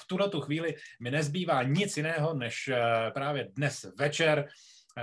v 0.00 0.06
tuhle 0.06 0.28
tu 0.30 0.40
chvíli 0.40 0.74
mi 1.00 1.10
nezbývá 1.10 1.62
nic 1.62 1.96
jiného, 1.96 2.34
než 2.34 2.70
právě 3.14 3.48
dnes 3.56 3.86
večer 3.98 4.48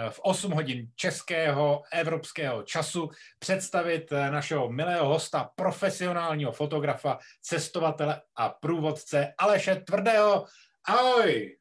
v 0.09 0.19
8 0.19 0.51
hodin 0.51 0.87
českého 0.95 1.83
evropského 1.91 2.63
času 2.63 3.09
představit 3.39 4.11
našeho 4.11 4.69
milého 4.69 5.07
hosta, 5.07 5.49
profesionálního 5.55 6.51
fotografa, 6.51 7.17
cestovatele 7.41 8.21
a 8.35 8.49
průvodce 8.49 9.33
Aleše 9.37 9.75
Tvrdého. 9.75 10.45
Ahoj! 10.87 11.57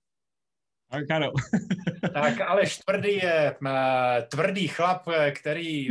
Ahoj, 0.91 1.07
Karol. 1.07 1.33
tak 2.13 2.41
Aleš 2.41 2.79
Tvrdý 2.79 3.17
je 3.17 3.57
tvrdý 4.31 4.69
chlap, 4.69 5.09
který, 5.35 5.89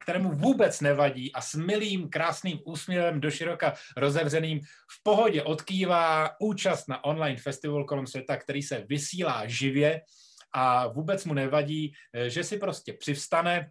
kterému 0.00 0.32
vůbec 0.32 0.80
nevadí 0.80 1.32
a 1.32 1.40
s 1.40 1.54
milým, 1.54 2.08
krásným 2.08 2.58
úsměvem 2.64 3.20
do 3.20 3.30
široka 3.30 3.74
rozevřeným 3.96 4.60
v 4.90 5.02
pohodě 5.02 5.42
odkývá 5.42 6.30
účast 6.40 6.88
na 6.88 7.04
online 7.04 7.40
festival 7.40 7.84
kolem 7.84 8.06
světa, 8.06 8.36
který 8.36 8.62
se 8.62 8.84
vysílá 8.88 9.46
živě 9.46 10.00
a 10.52 10.86
vůbec 10.86 11.24
mu 11.24 11.34
nevadí, 11.34 11.92
eh, 12.14 12.30
že 12.30 12.44
si 12.44 12.58
prostě 12.58 12.92
přivstane 12.92 13.70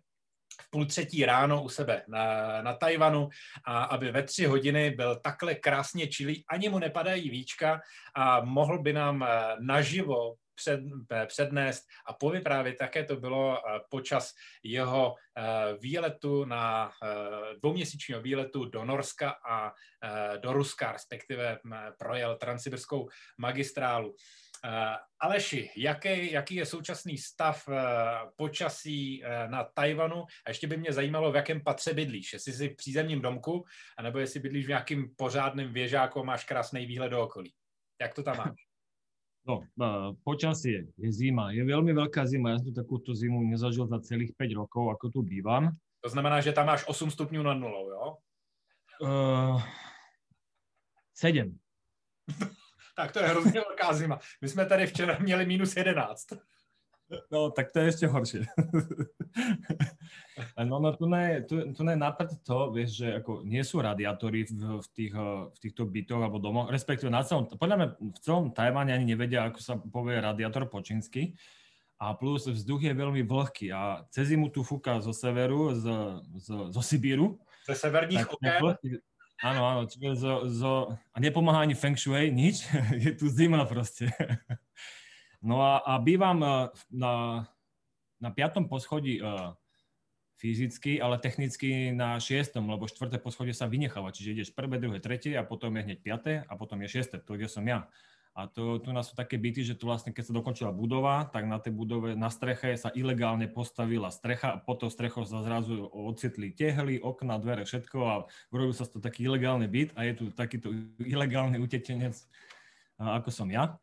v 0.62 0.70
půl 0.70 0.86
třetí 0.86 1.26
ráno 1.26 1.64
u 1.64 1.70
sebe 1.70 2.04
na, 2.08 2.62
na 2.62 2.74
Tajvanu 2.74 3.30
a 3.66 3.84
aby 3.84 4.12
ve 4.12 4.24
tři 4.24 4.46
hodiny 4.46 4.92
byl 4.92 5.16
takhle 5.16 5.56
krásně 5.56 6.08
čilý, 6.08 6.44
ani 6.50 6.70
mu 6.70 6.80
nepadají 6.80 7.30
víčka 7.30 7.82
a 8.16 8.42
mohl 8.46 8.82
by 8.82 8.94
nám 8.94 9.24
eh, 9.24 9.56
naživo 9.60 10.36
před, 10.60 10.80
eh, 11.12 11.26
přednést 11.26 11.84
a 12.06 12.14
povyprávět, 12.14 12.78
také 12.78 13.04
to 13.04 13.16
bylo 13.16 13.58
počas 13.90 14.34
jeho 14.64 15.16
výletu 15.80 16.46
na 16.46 16.92
dvouměsíčního 17.60 18.22
výletu 18.22 18.66
do 18.66 18.86
Norska 18.86 19.36
a 19.50 19.72
do 20.38 20.54
Ruska, 20.54 20.92
respektive 20.92 21.60
projel 22.00 22.36
transsibirskou 22.36 23.10
magistrálu. 23.38 24.16
Aleši, 25.20 25.72
jaký, 25.78 26.32
jaký 26.32 26.56
je 26.56 26.66
současný 26.66 27.18
stav 27.18 27.70
počasí 28.36 29.24
na 29.48 29.64
Tajvanu? 29.64 30.26
A 30.46 30.50
ještě 30.50 30.68
by 30.68 30.78
mě 30.78 30.94
zajímalo, 30.94 31.32
v 31.32 31.36
jakém 31.36 31.64
patře 31.64 31.94
bydlíš. 31.94 32.34
Jestli 32.34 32.54
jsi 32.54 32.70
v 32.70 32.76
přízemním 32.76 33.22
domku, 33.22 33.66
anebo 33.98 34.20
jestli 34.20 34.40
bydlíš 34.40 34.66
v 34.66 34.70
nějakým 34.70 35.16
pořádným 35.16 35.74
věžáku 35.74 36.20
a 36.20 36.24
máš 36.24 36.44
krásný 36.44 36.86
výhled 36.86 37.10
do 37.10 37.24
okolí. 37.24 37.54
Jak 38.02 38.14
to 38.14 38.24
tam 38.24 38.38
máš? 38.38 38.69
No, 39.48 39.64
počasie 40.24 40.92
je 40.98 41.10
zima. 41.10 41.50
Je 41.56 41.64
veľmi 41.66 41.90
veľká 41.96 42.22
zima. 42.28 42.54
Ja 42.54 42.60
som 42.62 42.76
takúto 42.76 43.16
zimu 43.16 43.42
nezažil 43.48 43.88
za 43.88 43.98
celých 44.04 44.36
5 44.38 44.60
rokov, 44.62 44.94
ako 44.94 45.06
tu 45.10 45.20
bývam. 45.26 45.74
To 46.04 46.10
znamená, 46.10 46.42
že 46.42 46.54
tam 46.54 46.68
máš 46.68 46.86
8 46.88 47.12
stupňů 47.12 47.44
nad 47.44 47.54
nulou, 47.54 47.90
jo? 47.92 48.06
Uh, 49.02 49.62
7. 51.14 51.60
tak 52.96 53.12
to 53.12 53.20
je 53.20 53.28
hrozně 53.28 53.60
velká 53.60 53.94
zima. 53.94 54.20
My 54.42 54.48
jsme 54.50 54.66
tady 54.66 54.88
včera 54.88 55.18
měli 55.20 55.46
minus 55.46 55.76
11. 55.76 56.28
No, 57.34 57.50
tak 57.50 57.74
to 57.74 57.82
je 57.82 57.90
ešte 57.90 58.06
horšie. 58.06 58.46
no, 60.70 60.78
no 60.78 60.90
tu, 60.94 61.10
ne, 61.10 61.42
tu, 61.42 61.74
tu 61.74 61.82
ne 61.82 61.98
napred 61.98 62.30
to, 62.46 62.70
vieš, 62.70 63.02
že 63.02 63.08
ako 63.18 63.42
nie 63.42 63.66
sú 63.66 63.82
radiátory 63.82 64.46
v, 64.46 64.78
v, 64.78 64.88
tých, 64.94 65.14
v 65.18 65.58
týchto 65.58 65.90
bytoch 65.90 66.22
alebo 66.22 66.38
domoch, 66.38 66.70
respektíve 66.70 67.10
na 67.10 67.26
celom, 67.26 67.50
podľa 67.50 67.76
mňa 67.78 67.88
v 67.98 68.20
celom 68.22 68.54
Tajvane 68.54 68.94
ani 68.94 69.10
nevedia, 69.10 69.50
ako 69.50 69.60
sa 69.60 69.74
povie 69.82 70.22
radiátor 70.22 70.70
po 70.70 70.86
čínsky. 70.86 71.34
A 72.00 72.16
plus 72.16 72.48
vzduch 72.48 72.80
je 72.80 72.96
veľmi 72.96 73.28
vlhký 73.28 73.76
a 73.76 74.08
cez 74.08 74.32
zimu 74.32 74.48
tu 74.56 74.64
fúka 74.64 75.04
zo 75.04 75.12
severu, 75.12 75.76
z, 75.76 75.84
z, 76.40 76.48
zo 76.72 76.82
Sibíru. 76.82 77.36
Ze 77.68 77.76
severních 77.76 78.24
okén? 78.24 78.80
Áno, 79.40 79.64
áno, 79.64 79.82
čiže 79.88 80.20
zo, 80.20 80.34
zo, 80.52 80.74
a 81.16 81.18
nepomáha 81.20 81.64
ani 81.64 81.72
Feng 81.72 81.96
Shui, 81.96 82.28
nič, 82.28 82.68
je 83.04 83.16
tu 83.16 83.32
zima 83.32 83.64
proste. 83.64 84.12
No 85.40 85.64
a, 85.64 85.80
a 85.84 85.94
bývam 86.04 86.40
eh, 86.44 86.52
na, 86.92 87.14
na 88.20 88.30
piatom 88.36 88.68
poschodí 88.68 89.24
uh, 89.24 89.56
fyzicky, 90.40 91.00
ale 91.04 91.20
technicky 91.20 91.92
na 91.92 92.20
šiestom, 92.20 92.68
lebo 92.68 92.88
štvrté 92.88 93.20
poschodie 93.20 93.56
sa 93.56 93.68
vynecháva, 93.68 94.16
čiže 94.16 94.32
ideš 94.36 94.50
prvé, 94.56 94.80
druhé, 94.80 95.04
tretie 95.04 95.36
a 95.36 95.44
potom 95.44 95.76
je 95.76 95.84
hneď 95.84 96.00
piaté 96.00 96.34
a 96.48 96.56
potom 96.56 96.80
je 96.84 96.92
šiesté, 96.92 97.20
to 97.20 97.36
kde 97.36 97.52
som 97.52 97.64
ja. 97.68 97.88
A 98.40 98.48
to, 98.48 98.80
tu 98.80 98.96
nás 98.96 99.04
sú 99.04 99.20
také 99.20 99.36
byty, 99.36 99.68
že 99.68 99.76
tu 99.76 99.84
vlastne, 99.84 100.16
keď 100.16 100.32
sa 100.32 100.38
dokončila 100.38 100.72
budova, 100.72 101.28
tak 101.28 101.44
na 101.44 101.60
tej 101.60 101.76
budove, 101.76 102.16
na 102.16 102.32
streche 102.32 102.72
sa 102.80 102.88
ilegálne 102.96 103.52
postavila 103.52 104.08
strecha 104.16 104.56
a 104.56 104.62
pod 104.64 104.80
tou 104.80 104.88
strechou 104.88 105.28
sa 105.28 105.44
zrazu 105.44 105.92
ocitli 105.92 106.56
tehly, 106.56 107.04
okna, 107.04 107.36
dvere, 107.36 107.68
všetko 107.68 107.98
a 108.00 108.14
urobil 108.56 108.72
sa 108.72 108.88
to 108.88 109.04
taký 109.04 109.28
ilegálny 109.28 109.68
byt 109.68 109.92
a 110.00 110.08
je 110.08 110.14
tu 110.24 110.26
takýto 110.32 110.72
ilegálny 111.04 111.60
utečenec, 111.60 112.16
ako 112.96 113.28
som 113.28 113.52
ja. 113.52 113.76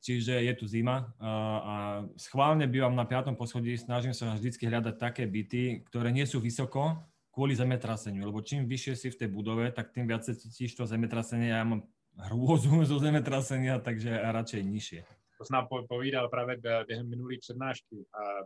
Čiže 0.00 0.40
je 0.40 0.52
tu 0.56 0.64
zima 0.64 1.12
a 1.20 2.04
schválne 2.16 2.64
bývam 2.64 2.96
na 2.96 3.04
piatom 3.04 3.36
poschodí, 3.36 3.76
snažím 3.76 4.16
sa 4.16 4.32
vždy 4.32 4.56
hľadať 4.56 4.96
také 4.96 5.28
byty, 5.28 5.84
ktoré 5.92 6.08
nie 6.08 6.24
sú 6.24 6.40
vysoko 6.40 7.04
kvôli 7.30 7.54
zemetraseniu, 7.54 8.26
lebo 8.26 8.42
čím 8.42 8.66
vyššie 8.66 8.94
si 8.96 9.08
v 9.12 9.18
tej 9.20 9.28
budove, 9.28 9.70
tak 9.70 9.94
tým 9.94 10.08
viac 10.08 10.26
cítiš 10.26 10.74
to 10.74 10.88
zemetrasenie. 10.88 11.54
Ja 11.54 11.62
mám 11.62 11.86
hrôzu 12.16 12.82
zo 12.82 12.98
zemetrasenia, 12.98 13.78
takže 13.78 14.10
radšej 14.10 14.62
nižšie. 14.66 15.00
To 15.38 15.44
jsem 15.44 15.54
nám 15.54 15.66
povídal 15.88 16.28
právě 16.28 16.56
během 16.86 17.08
minulý 17.08 17.38
přednášky, 17.38 17.96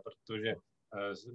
protože 0.03 0.49
e, 0.49 0.55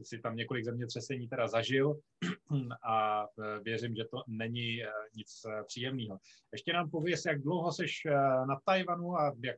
si 0.03 0.19
tam 0.19 0.37
několik 0.37 0.65
zemětřesení 0.65 1.29
teda 1.29 1.49
zažil 1.49 2.01
a 2.89 3.25
e, 3.25 3.61
věřím, 3.61 3.95
že 3.95 4.05
to 4.05 4.23
není 4.27 4.83
e, 4.83 4.89
nic 5.15 5.43
příjemného. 5.67 6.19
Ještě 6.53 6.73
nám 6.73 6.91
pověs, 6.91 7.25
jak 7.25 7.43
dlouho 7.43 7.73
seš 7.73 8.03
na 8.49 8.61
Tajvanu 8.65 9.17
a 9.17 9.35
jak 9.45 9.57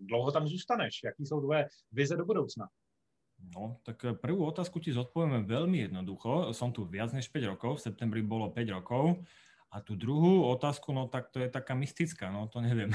dlouho 0.00 0.32
tam 0.32 0.46
zůstaneš? 0.46 1.00
Jaký 1.04 1.26
jsou 1.26 1.40
tvoje 1.40 1.68
vize 1.92 2.16
do 2.16 2.24
budoucna? 2.24 2.68
No, 3.42 3.82
tak 3.82 4.22
prvú 4.22 4.46
otázku 4.46 4.78
ti 4.78 4.94
zodpovieme 4.94 5.42
veľmi 5.42 5.90
jednoducho. 5.90 6.54
Som 6.54 6.70
tu 6.70 6.86
viac 6.86 7.10
než 7.10 7.26
5 7.26 7.50
rokov, 7.50 7.82
v 7.82 7.90
septembri 7.90 8.22
bolo 8.22 8.54
5 8.54 8.70
rokov. 8.70 9.18
A 9.72 9.80
tu 9.80 9.96
druhú 9.96 10.46
otázku, 10.52 10.92
no 10.94 11.08
tak 11.10 11.32
to 11.34 11.40
je 11.40 11.48
taká 11.50 11.74
mystická, 11.74 12.30
no 12.30 12.46
to 12.46 12.60
neviem. 12.60 12.92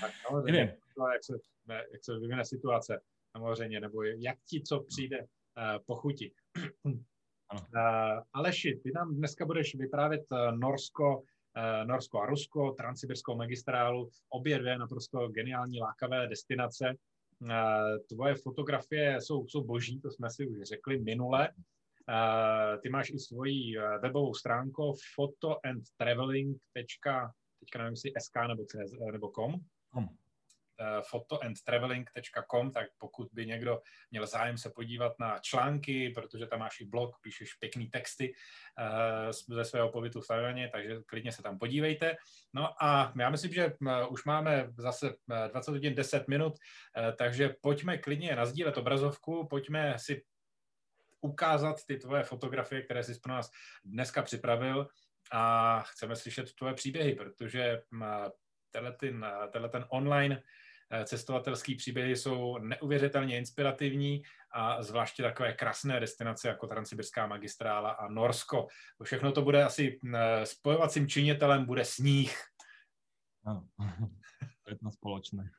Tak 0.00 0.12
no, 0.26 0.42
neviem. 0.48 0.74
Jak, 0.98 1.22
se, 1.24 1.34
jak 1.68 2.20
vyvine 2.20 2.44
situace 2.44 3.00
samozřejmě, 3.36 3.80
nebo 3.80 4.02
jak 4.02 4.38
ti 4.48 4.62
co 4.62 4.80
přijde 4.80 5.20
uh, 5.20 5.26
po 5.86 5.96
chuti. 5.96 6.32
uh, 6.84 6.92
Aleši, 8.32 8.80
ty 8.82 8.92
nám 8.94 9.14
dneska 9.14 9.46
budeš 9.46 9.74
vyprávět 9.74 10.22
uh, 10.30 10.58
Norsko, 10.58 11.18
uh, 11.18 11.86
Norsko 11.86 12.20
a 12.20 12.26
Rusko, 12.26 12.70
Transsibirskou 12.70 13.36
magistrálu, 13.36 14.08
obě 14.28 14.58
dvě 14.58 14.78
naprosto 14.78 15.28
geniální 15.28 15.80
lákavé 15.80 16.28
destinace. 16.28 16.94
Uh, 17.40 17.48
tvoje 18.08 18.34
fotografie 18.34 19.20
jsou, 19.20 19.46
jsou 19.46 19.64
boží, 19.64 20.00
to 20.00 20.10
jsme 20.10 20.30
si 20.30 20.46
už 20.46 20.62
řekli 20.62 21.00
minule. 21.00 21.48
Uh, 22.08 22.80
ty 22.80 22.88
máš 22.88 23.10
i 23.10 23.18
svoji 23.18 23.78
webovou 24.02 24.34
stránku 24.34 24.94
photoandtraveling. 25.14 26.58
teďka 26.72 27.32
nevím, 27.78 27.92
jestli 27.92 28.12
sk 28.18 28.36
nebo, 28.48 28.64
CZ, 28.64 28.92
nebo 29.12 29.30
com. 29.30 29.54
Hmm. 29.92 30.08
Uh, 30.80 31.02
photoandtraveling.com, 31.10 32.70
tak 32.70 32.86
pokud 32.98 33.28
by 33.32 33.46
někdo 33.46 33.82
měl 34.10 34.26
zájem 34.26 34.58
se 34.58 34.70
podívat 34.70 35.12
na 35.18 35.38
články, 35.38 36.10
protože 36.10 36.46
tam 36.46 36.58
máš 36.58 36.80
i 36.80 36.84
blog, 36.84 37.16
píšeš 37.22 37.54
pěkný 37.54 37.90
texty 37.90 38.32
uh, 38.32 39.56
ze 39.56 39.64
svého 39.64 39.88
pobytu 39.88 40.20
v 40.20 40.26
Tajvaně, 40.26 40.68
takže 40.72 41.02
klidně 41.06 41.32
se 41.32 41.42
tam 41.42 41.58
podívejte. 41.58 42.16
No 42.52 42.84
a 42.84 43.12
já 43.18 43.30
myslím, 43.30 43.52
že 43.52 43.72
uh, 43.80 44.12
už 44.12 44.24
máme 44.24 44.72
zase 44.78 45.14
20 45.52 45.70
hodin 45.70 45.94
10 45.94 46.28
minut, 46.28 46.58
takže 47.18 47.54
pojďme 47.60 47.98
klidně 47.98 48.36
nazdílet 48.36 48.76
obrazovku, 48.78 49.46
pojďme 49.46 49.94
si 49.98 50.22
ukázat 51.20 51.76
ty 51.86 51.96
tvoje 51.96 52.22
fotografie, 52.22 52.82
které 52.82 53.04
jsi 53.04 53.20
pro 53.20 53.32
nás 53.32 53.50
dneska 53.84 54.22
připravil 54.22 54.88
a 55.32 55.80
chceme 55.80 56.16
slyšet 56.16 56.54
tvoje 56.54 56.74
příběhy, 56.74 57.14
protože 57.14 57.82
tenhle 58.72 58.92
ten, 58.92 59.26
tenhle 59.50 59.68
ten 59.68 59.84
online 59.88 60.42
eh, 60.90 61.04
cestovatelský 61.04 61.74
příběhy 61.74 62.16
jsou 62.16 62.58
neuvěřitelně 62.58 63.38
inspirativní 63.38 64.22
a 64.50 64.82
zvláště 64.82 65.22
takové 65.22 65.52
krásné 65.52 66.00
destinace 66.00 66.48
jako 66.48 66.66
Transsibirská 66.66 67.26
magistrála 67.26 67.90
a 67.90 68.08
Norsko. 68.08 68.66
Všechno 69.02 69.32
to 69.32 69.42
bude 69.42 69.64
asi 69.64 70.00
eh, 70.14 70.46
spojovacím 70.46 71.08
činitelem, 71.08 71.64
bude 71.64 71.84
sníh. 71.84 72.36
Ano, 73.44 73.66
to 74.64 74.70
je 74.70 74.78
to 74.78 74.90
společné. 74.90 75.50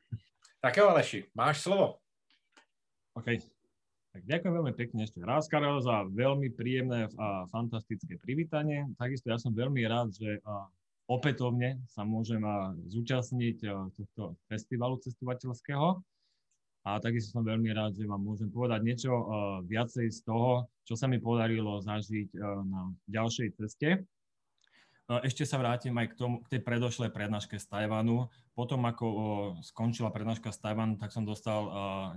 Tak 0.60 0.76
jo, 0.76 0.88
Aleši, 0.88 1.24
máš 1.34 1.60
slovo. 1.60 1.98
Okay. 3.14 3.38
Tak 4.14 4.30
ďakujem 4.30 4.54
veľmi 4.54 4.74
pekne 4.78 5.00
ešte 5.02 5.18
raz, 5.26 5.50
Karel, 5.50 5.82
za 5.82 6.06
veľmi 6.06 6.54
príjemné 6.54 7.10
a 7.18 7.50
fantastické 7.50 8.14
privítanie. 8.22 8.86
Takisto 8.94 9.26
ja 9.26 9.42
som 9.42 9.50
veľmi 9.50 9.82
rád, 9.90 10.14
že 10.14 10.38
opätovne 11.04 11.84
sa 11.88 12.02
môžem 12.04 12.40
zúčastniť 12.88 13.60
tohto 13.92 14.40
festivalu 14.48 14.96
cestovateľského. 15.04 16.00
A 16.84 17.00
takisto 17.00 17.32
som 17.32 17.48
veľmi 17.48 17.72
rád, 17.72 17.96
že 17.96 18.04
vám 18.04 18.20
môžem 18.20 18.52
povedať 18.52 18.84
niečo 18.84 19.08
viacej 19.64 20.12
z 20.12 20.20
toho, 20.20 20.68
čo 20.84 20.92
sa 20.92 21.08
mi 21.08 21.16
podarilo 21.16 21.80
zažiť 21.80 22.36
na 22.68 22.92
ďalšej 23.08 23.48
ceste. 23.56 24.04
ešte 25.24 25.44
sa 25.44 25.60
vrátim 25.60 25.92
aj 26.00 26.12
k, 26.12 26.14
tomu, 26.16 26.40
k 26.44 26.56
tej 26.56 26.60
predošlej 26.64 27.12
prednáške 27.12 27.60
z 27.60 27.66
Tajvanu. 27.68 28.28
Potom, 28.56 28.84
ako 28.88 29.06
skončila 29.60 30.08
prednáška 30.08 30.48
z 30.52 30.60
Tajvanu, 30.60 30.96
tak 30.96 31.12
som 31.12 31.28
dostal 31.28 31.68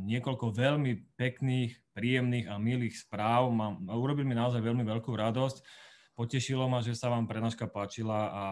niekoľko 0.03 0.55
veľmi 0.55 1.15
pekných, 1.19 1.75
príjemných 1.91 2.47
a 2.47 2.55
milých 2.59 2.95
správ. 3.07 3.51
Mám, 3.51 3.87
urobil 3.91 4.23
mi 4.23 4.35
naozaj 4.35 4.63
veľmi 4.63 4.87
veľkú 4.87 5.11
radosť. 5.15 5.86
Potešilo 6.17 6.65
ma, 6.65 6.81
že 6.81 6.97
sa 6.97 7.13
vám 7.13 7.29
prednáška 7.29 7.69
páčila 7.69 8.19
a 8.33 8.43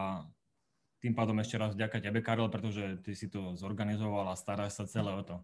tým 1.01 1.17
pádom 1.17 1.41
ešte 1.41 1.57
raz 1.57 1.73
vďaka 1.73 1.97
tebe, 1.97 2.21
Karel, 2.21 2.45
pretože 2.53 3.01
ty 3.01 3.17
si 3.17 3.25
to 3.25 3.57
zorganizoval 3.57 4.29
a 4.29 4.38
staráš 4.38 4.77
sa 4.77 4.85
celé 4.85 5.09
o 5.09 5.25
to. 5.25 5.41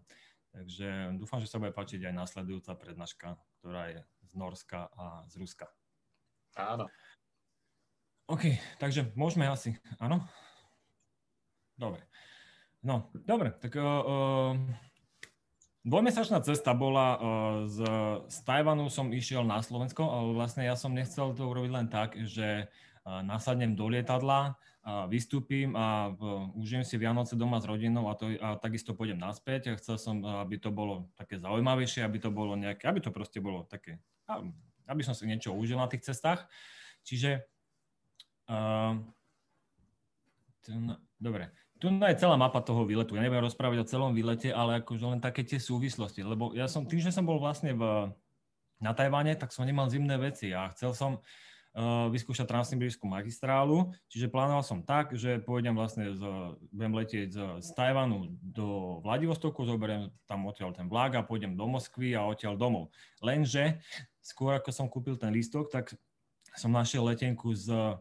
Takže 0.54 1.18
dúfam, 1.18 1.42
že 1.42 1.50
sa 1.50 1.58
bude 1.58 1.74
páčiť 1.74 2.06
aj 2.06 2.14
následujúca 2.14 2.78
prednáška, 2.78 3.42
ktorá 3.58 3.90
je 3.90 4.00
z 4.22 4.32
Norska 4.38 4.86
a 4.94 5.26
z 5.26 5.34
Ruska. 5.42 5.66
Áno. 6.54 6.86
OK, 8.30 8.54
takže 8.78 9.10
môžeme 9.18 9.50
asi, 9.50 9.74
áno? 9.98 10.22
Dobre. 11.74 12.06
No, 12.86 13.10
dobre, 13.26 13.50
tak 13.58 13.74
uh, 13.74 13.82
uh, 13.82 14.54
dvojmesačná 15.86 16.42
cesta 16.42 16.74
bola 16.74 17.08
uh, 17.14 17.20
z, 17.70 17.78
z 18.26 18.36
Tajvanu 18.42 18.90
som 18.90 19.10
išiel 19.12 19.46
na 19.46 19.62
Slovensko, 19.62 20.02
ale 20.06 20.34
vlastne 20.34 20.66
ja 20.66 20.74
som 20.74 20.94
nechcel 20.94 21.34
to 21.36 21.46
urobiť 21.46 21.70
len 21.70 21.86
tak, 21.90 22.18
že 22.26 22.66
uh, 22.66 23.20
nasadnem 23.22 23.74
do 23.74 23.86
lietadla, 23.86 24.58
a 24.82 25.06
vystúpim 25.06 25.78
a 25.78 26.10
užijem 26.58 26.82
si 26.82 26.98
Vianoce 26.98 27.38
doma 27.38 27.62
s 27.62 27.70
rodinou 27.70 28.10
a, 28.10 28.18
to, 28.18 28.34
a 28.34 28.58
takisto 28.58 28.98
pôjdem 28.98 29.14
naspäť. 29.14 29.78
Chcel 29.78 29.94
som, 29.94 30.26
aby 30.26 30.58
to 30.58 30.74
bolo 30.74 31.06
také 31.14 31.38
zaujímavejšie, 31.38 32.02
aby 32.02 32.18
to 32.18 32.34
bolo 32.34 32.58
nejaké, 32.58 32.90
aby 32.90 32.98
to 32.98 33.14
proste 33.14 33.38
bolo 33.38 33.62
také, 33.62 34.02
aby 34.90 35.02
som 35.06 35.14
si 35.14 35.30
niečo 35.30 35.54
užil 35.54 35.78
na 35.78 35.86
tých 35.86 36.02
cestách. 36.02 36.50
Čiže 37.06 37.46
Uh, 38.50 38.98
dobre, 41.22 41.54
tu 41.82 41.90
je 41.90 42.20
celá 42.22 42.38
mapa 42.38 42.62
toho 42.62 42.86
výletu. 42.86 43.18
Ja 43.18 43.26
nebudem 43.26 43.42
rozprávať 43.42 43.82
o 43.82 43.90
celom 43.90 44.14
výlete, 44.14 44.54
ale 44.54 44.78
akože 44.78 45.02
len 45.02 45.18
také 45.18 45.42
tie 45.42 45.58
súvislosti. 45.58 46.22
Lebo 46.22 46.54
ja 46.54 46.70
som, 46.70 46.86
tým, 46.86 47.02
že 47.02 47.10
som 47.10 47.26
bol 47.26 47.42
vlastne 47.42 47.74
v, 47.74 48.06
na 48.78 48.94
Tajvane, 48.94 49.34
tak 49.34 49.50
som 49.50 49.66
nemal 49.66 49.90
zimné 49.90 50.14
veci 50.14 50.54
a 50.54 50.70
chcel 50.70 50.94
som 50.94 51.18
uh, 51.18 52.06
vyskúšať 52.06 52.46
Transsibirskú 52.46 53.10
magistrálu, 53.10 53.90
čiže 54.06 54.30
plánoval 54.30 54.62
som 54.62 54.86
tak, 54.86 55.18
že 55.18 55.42
pôjdem 55.42 55.74
vlastne 55.74 56.14
z, 56.14 56.22
budem 56.70 56.94
letieť 56.94 57.28
z, 57.34 57.38
z 57.58 57.68
Tajvanu 57.74 58.30
do 58.38 59.02
Vladivostoku, 59.02 59.66
zoberiem 59.66 60.14
tam 60.30 60.46
odtiaľ 60.46 60.70
ten 60.70 60.86
vlák 60.86 61.18
a 61.18 61.26
pôjdem 61.26 61.58
do 61.58 61.66
Moskvy 61.66 62.14
a 62.14 62.30
odtiaľ 62.30 62.54
domov. 62.54 62.94
Lenže 63.18 63.82
skôr 64.22 64.54
ako 64.54 64.70
som 64.70 64.86
kúpil 64.86 65.18
ten 65.18 65.34
lístok, 65.34 65.66
tak 65.66 65.90
som 66.54 66.70
našiel 66.70 67.02
letenku 67.10 67.50
z 67.58 67.98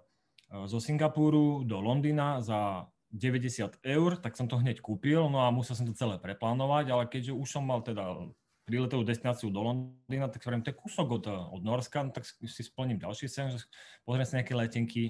Eh, 0.51 0.68
zo 0.68 0.83
Singapuru 0.83 1.63
do 1.63 1.80
Londýna 1.80 2.44
za 2.44 2.83
90 3.12 3.84
eur, 3.84 4.12
tak 4.18 4.40
som 4.40 4.48
to 4.48 4.56
hneď 4.56 4.80
kúpil, 4.80 5.28
no 5.28 5.44
a 5.44 5.52
musel 5.52 5.75
som 5.75 5.84
to 5.84 5.92
celé 5.92 6.16
preplánovať, 6.18 6.86
ale 6.92 7.04
keďže 7.12 7.36
už 7.36 7.48
som 7.48 7.63
mal 7.68 7.84
teda 7.84 8.31
príletovú 8.63 9.04
destináciu 9.04 9.52
do 9.52 9.60
Londýna, 9.60 10.31
tak 10.31 10.48
hovorím, 10.48 10.63
to 10.63 10.72
je 10.72 10.80
kúsok 10.80 11.08
od, 11.12 11.25
od 11.28 11.62
Norska, 11.62 12.08
no 12.08 12.16
tak 12.16 12.24
si 12.24 12.63
splním 12.63 13.04
ďalší 13.04 13.28
sen, 13.28 13.52
že 13.52 13.68
pozriem 14.08 14.24
si 14.24 14.38
nejaké 14.40 14.54
letenky 14.56 15.04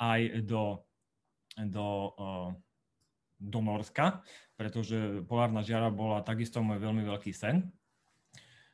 aj 0.00 0.48
do, 0.48 0.80
do, 1.68 1.88
uh, 2.16 2.50
do 3.36 3.58
Norska, 3.60 4.24
pretože 4.56 5.26
polárna 5.28 5.60
žiara 5.60 5.92
bola 5.92 6.24
takisto 6.24 6.64
môj 6.64 6.80
veľmi 6.80 7.04
veľký 7.04 7.34
sen. 7.34 7.68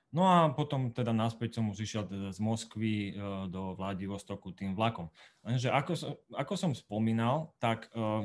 No 0.09 0.25
a 0.25 0.49
potom 0.57 0.89
teda 0.89 1.13
naspäť 1.13 1.61
som 1.61 1.69
už 1.69 1.85
išiel 1.85 2.09
teda 2.09 2.33
z 2.33 2.41
Moskvy 2.41 3.13
e, 3.13 3.21
do 3.53 3.77
Vladivostoku 3.77 4.57
tým 4.57 4.73
vlakom. 4.73 5.13
Lenže 5.45 5.69
ako 5.69 5.93
som, 5.93 6.13
ako 6.33 6.55
som 6.57 6.73
spomínal, 6.73 7.53
tak 7.61 7.93
uh, 7.93 8.25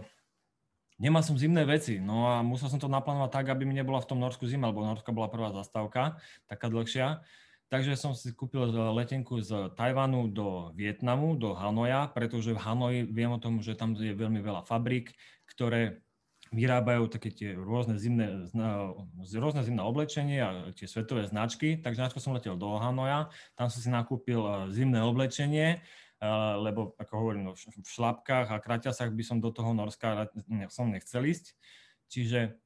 nemal 1.03 1.19
som 1.19 1.35
zimné 1.35 1.67
veci, 1.67 1.99
no 1.99 2.31
a 2.31 2.39
musel 2.39 2.71
som 2.71 2.79
to 2.79 2.87
naplánovať 2.87 3.43
tak, 3.43 3.45
aby 3.51 3.67
mi 3.67 3.75
nebola 3.75 3.99
v 3.99 4.07
tom 4.07 4.23
Norsku 4.23 4.47
zima, 4.47 4.71
lebo 4.71 4.87
Norska 4.87 5.11
bola 5.11 5.27
prvá 5.27 5.51
zastávka, 5.51 6.15
taká 6.47 6.71
dlhšia. 6.71 7.19
Takže 7.67 7.97
som 7.97 8.13
si 8.13 8.31
kúpil 8.31 8.69
letenku 8.71 9.41
z 9.41 9.73
Tajvanu 9.73 10.29
do 10.29 10.71
Vietnamu, 10.77 11.33
do 11.35 11.57
Hanoja, 11.57 12.07
pretože 12.13 12.53
v 12.53 12.61
Hanoji 12.61 12.99
viem 13.09 13.33
o 13.33 13.41
tom, 13.41 13.59
že 13.59 13.73
tam 13.73 13.97
je 13.97 14.13
veľmi 14.13 14.39
veľa 14.45 14.61
fabrík, 14.63 15.11
ktoré 15.49 15.99
vyrábajú 16.53 17.09
také 17.09 17.33
tie 17.33 17.49
rôzne 17.57 17.97
zimné, 17.97 18.45
rôzne 19.33 19.65
zimné 19.65 19.81
oblečenie 19.81 20.37
a 20.37 20.49
tie 20.77 20.85
svetové 20.85 21.25
značky, 21.25 21.81
takže 21.81 22.05
najskôr 22.05 22.21
som 22.21 22.37
letel 22.37 22.53
do 22.53 22.77
Hanoja, 22.77 23.33
tam 23.57 23.73
som 23.73 23.81
si 23.81 23.89
nakúpil 23.89 24.37
e, 24.37 24.51
zimné 24.69 25.01
oblečenie, 25.01 25.81
lebo 26.59 26.95
ako 26.95 27.13
hovorím, 27.19 27.51
no, 27.51 27.53
v 27.55 27.87
šlapkách 27.87 28.51
a 28.51 28.61
kraťasách 28.63 29.11
by 29.11 29.23
som 29.23 29.37
do 29.43 29.51
toho 29.51 29.75
Norska 29.75 30.31
som 30.71 30.87
nechcel 30.87 31.27
ísť. 31.27 31.55
Čiže 32.07 32.59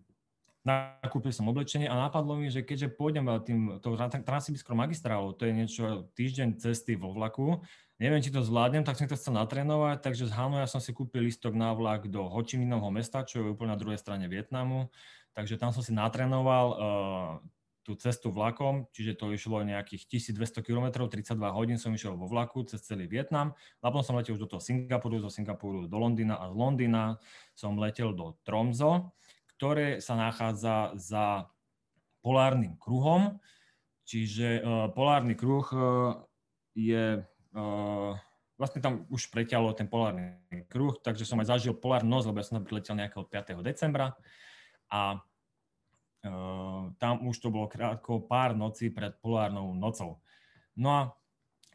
nakúpil 0.68 1.31
som 1.31 1.48
oblečenie 1.48 1.88
a 1.88 1.95
napadlo 1.95 2.36
mi, 2.36 2.51
že 2.51 2.62
keďže 2.62 2.94
pôjdem 2.94 3.24
tým, 3.48 3.80
tou 3.80 3.95
transsibiskou 3.98 4.75
magistrálou, 4.75 5.31
to 5.31 5.48
je 5.48 5.54
niečo 5.56 6.12
týždeň 6.13 6.59
cesty 6.59 7.00
vo 7.00 7.15
vlaku, 7.15 7.63
Neviem, 7.98 8.21
či 8.21 8.30
to 8.30 8.45
zvládnem, 8.45 8.86
tak 8.86 8.94
som 8.94 9.09
to 9.09 9.18
chcel 9.18 9.33
natrénovať, 9.33 10.06
takže 10.06 10.30
z 10.30 10.36
Hanoja 10.38 10.69
som 10.69 10.77
si 10.77 10.94
kúpil 10.94 11.25
listok 11.25 11.57
na 11.57 11.74
vlak 11.74 12.06
do 12.06 12.30
Hočiminovho 12.30 12.94
mesta, 12.94 13.25
čo 13.25 13.42
je 13.42 13.50
úplne 13.50 13.74
na 13.74 13.80
druhej 13.81 13.98
strane 13.98 14.30
Vietnamu. 14.30 14.94
Takže 15.33 15.57
tam 15.57 15.74
som 15.74 15.81
si 15.81 15.89
natrénoval 15.98 16.65
uh, 16.77 16.77
tú 17.88 17.95
cestu 17.95 18.36
vlakom, 18.36 18.92
čiže 18.92 19.16
to 19.16 19.31
išlo 19.31 19.63
nejakých 19.63 20.12
1200 20.36 20.60
km, 20.60 21.07
32 21.07 21.39
hodín 21.56 21.80
som 21.80 21.95
išiel 21.95 22.19
vo 22.19 22.28
vlaku 22.28 22.68
cez 22.68 22.84
celý 22.84 23.07
Vietnam. 23.07 23.56
A 23.80 23.88
potom 23.88 24.04
som 24.04 24.19
letel 24.19 24.36
už 24.36 24.44
do 24.44 24.51
toho 24.51 24.60
Singapuru, 24.60 25.24
zo 25.24 25.31
Singapuru 25.31 25.88
do 25.88 25.95
Londýna 25.95 26.36
a 26.36 26.51
z 26.51 26.56
Londýna 26.60 27.16
som 27.56 27.80
letel 27.80 28.12
do 28.12 28.36
Tromzo, 28.44 29.16
ktoré 29.56 30.04
sa 30.04 30.19
nachádza 30.19 31.00
za 31.00 31.48
polárnym 32.19 32.75
kruhom. 32.75 33.39
Čiže 34.04 34.60
uh, 34.60 34.92
polárny 34.92 35.40
kruh 35.40 35.63
uh, 35.72 36.19
je 36.75 37.24
vlastne 38.54 38.86
tam 38.86 39.10
už 39.10 39.33
preťalo 39.33 39.74
ten 39.74 39.90
polárny 39.90 40.38
kruh, 40.69 40.94
takže 41.01 41.25
som 41.25 41.42
aj 41.42 41.57
zažil 41.57 41.74
polárnu 41.74 42.13
noc, 42.13 42.30
lebo 42.30 42.38
ja 42.38 42.45
som 42.45 42.62
tam 42.62 42.69
priletel 42.69 42.94
nejakého 42.94 43.25
5. 43.25 43.66
decembra 43.66 44.13
a 44.94 45.18
uh, 45.18 45.26
tam 46.98 47.14
už 47.28 47.38
to 47.40 47.54
bolo 47.54 47.69
krátko 47.69 48.25
pár 48.25 48.58
nocí 48.58 48.90
pred 48.90 49.16
polárnou 49.22 49.72
nocou. 49.78 50.19
No 50.78 50.90
a 50.94 51.02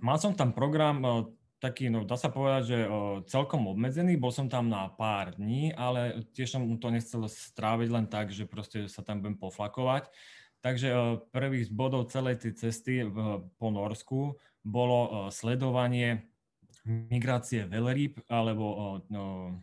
mal 0.02 0.18
som 0.18 0.34
tam 0.34 0.50
program 0.54 0.98
uh, 1.02 1.26
taký, 1.62 1.90
no 1.90 2.02
dá 2.02 2.18
sa 2.18 2.30
povedať, 2.30 2.62
že 2.74 2.78
uh, 2.84 3.22
celkom 3.26 3.70
obmedzený, 3.70 4.18
bol 4.18 4.34
som 4.34 4.50
tam 4.50 4.66
na 4.66 4.90
pár 4.90 5.38
dní, 5.38 5.70
ale 5.74 6.26
tiež 6.34 6.58
som 6.58 6.66
to 6.78 6.90
nechcel 6.90 7.22
stráviť 7.30 7.88
len 7.90 8.06
tak, 8.10 8.34
že 8.34 8.50
proste 8.50 8.90
sa 8.90 9.06
tam 9.06 9.22
budem 9.22 9.38
poflakovať. 9.38 10.10
Takže 10.62 11.18
prvých 11.34 11.66
z 11.66 11.72
bodov 11.74 12.06
celej 12.14 12.38
tej 12.38 12.54
cesty 12.54 13.02
po 13.58 13.68
Norsku 13.74 14.38
bolo 14.62 15.26
sledovanie 15.34 16.30
migrácie 16.86 17.66
veľrýb 17.66 18.30
alebo, 18.30 19.02
no, 19.10 19.58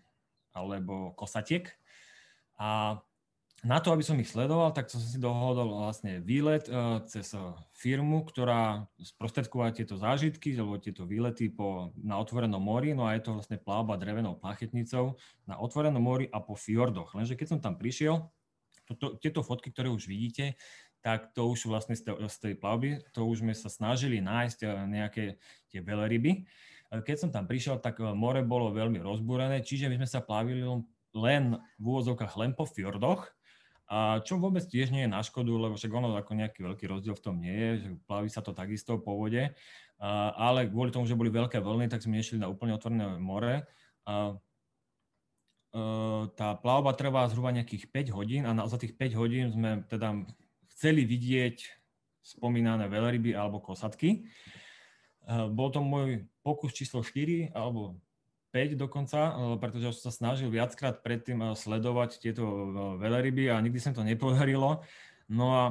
alebo 0.52 1.16
kosatiek. 1.16 1.72
A 2.60 3.00
na 3.66 3.84
to, 3.84 3.92
aby 3.92 4.04
som 4.06 4.16
ich 4.22 4.32
sledoval, 4.32 4.72
tak 4.72 4.88
som 4.88 5.04
si 5.04 5.20
dohodol 5.20 5.84
vlastne 5.84 6.24
výlet 6.24 6.64
cez 7.12 7.36
firmu, 7.76 8.24
ktorá 8.24 8.88
sprostredkovala 8.96 9.76
tieto 9.76 10.00
zážitky 10.00 10.56
alebo 10.56 10.80
tieto 10.80 11.04
výlety 11.04 11.52
po, 11.52 11.92
na 12.00 12.16
otvorenom 12.22 12.62
mori. 12.62 12.96
No 12.96 13.04
a 13.04 13.20
je 13.20 13.28
to 13.28 13.36
vlastne 13.36 13.60
plavba 13.60 14.00
drevenou 14.00 14.40
plachetnicou 14.40 15.20
na 15.44 15.60
otvorenom 15.60 16.00
mori 16.00 16.32
a 16.32 16.40
po 16.40 16.56
fjordoch. 16.56 17.12
Lenže 17.12 17.36
keď 17.36 17.48
som 17.52 17.60
tam 17.60 17.76
prišiel, 17.76 18.32
toto, 18.90 19.20
tieto 19.22 19.46
fotky, 19.46 19.70
ktoré 19.70 19.94
už 19.94 20.10
vidíte, 20.10 20.58
tak 21.00 21.32
to 21.32 21.48
už 21.48 21.70
vlastne 21.70 21.96
z 21.96 22.04
tej, 22.04 22.16
z 22.28 22.38
tej 22.42 22.54
plavby, 22.60 23.00
to 23.16 23.24
už 23.24 23.46
sme 23.46 23.56
sa 23.56 23.72
snažili 23.72 24.20
nájsť 24.20 24.60
eh, 24.66 24.70
nejaké 24.88 25.24
tie 25.72 25.80
veľryby. 25.80 26.32
Eh, 26.44 27.02
keď 27.06 27.16
som 27.16 27.30
tam 27.32 27.48
prišiel, 27.48 27.80
tak 27.80 28.04
eh, 28.04 28.12
more 28.12 28.44
bolo 28.44 28.76
veľmi 28.76 29.00
rozbúrené, 29.00 29.64
čiže 29.64 29.88
my 29.88 30.04
sme 30.04 30.10
sa 30.10 30.20
plavili 30.20 30.66
len 31.16 31.58
v 31.80 31.86
úvozovkách 31.86 32.34
len 32.38 32.52
po 32.54 32.68
fjordoch, 32.68 33.32
a 33.90 34.22
čo 34.22 34.38
vôbec 34.38 34.62
tiež 34.62 34.94
nie 34.94 35.10
je 35.10 35.12
na 35.12 35.26
škodu, 35.26 35.50
lebo 35.50 35.74
však 35.74 35.90
ono 35.90 36.14
ako 36.14 36.38
nejaký 36.38 36.62
veľký 36.62 36.86
rozdiel 36.86 37.18
v 37.18 37.24
tom 37.26 37.42
nie 37.42 37.52
je, 37.52 37.72
že 37.82 37.88
plaví 38.06 38.30
sa 38.30 38.46
to 38.46 38.54
takisto 38.54 39.02
po 39.02 39.18
vode, 39.18 39.50
ale 40.38 40.70
kvôli 40.70 40.94
tomu, 40.94 41.10
že 41.10 41.18
boli 41.18 41.34
veľké 41.34 41.58
vlny, 41.58 41.90
tak 41.90 42.06
sme 42.06 42.22
nešli 42.22 42.38
na 42.38 42.54
úplne 42.54 42.78
otvorené 42.78 43.18
more. 43.18 43.66
A 44.06 44.38
tá 46.34 46.58
plavba 46.58 46.94
trvá 46.94 47.26
zhruba 47.30 47.54
nejakých 47.54 47.90
5 47.90 48.18
hodín 48.18 48.42
a 48.46 48.54
za 48.66 48.78
tých 48.78 48.94
5 48.94 49.14
hodín 49.18 49.54
sme 49.54 49.86
teda 49.86 50.18
chceli 50.74 51.06
vidieť 51.06 51.62
spomínané 52.22 52.90
veľryby 52.90 53.34
alebo 53.34 53.62
kosatky. 53.62 54.26
Eh, 55.30 55.46
bol 55.50 55.70
to 55.70 55.86
môj 55.86 56.26
pokus 56.42 56.74
číslo 56.74 57.06
4 57.06 57.54
alebo 57.54 58.02
5 58.50 58.76
dokonca, 58.76 59.20
eh, 59.30 59.56
pretože 59.62 59.98
som 59.98 60.10
sa 60.10 60.14
snažil 60.14 60.50
viackrát 60.50 61.02
predtým 61.02 61.40
eh, 61.42 61.48
sledovať 61.54 62.22
tieto 62.22 62.44
veľryby 62.98 63.54
a 63.54 63.62
nikdy 63.62 63.80
sa 63.80 63.94
to 63.94 64.02
nepodarilo. 64.02 64.82
No 65.30 65.46
a 65.54 65.64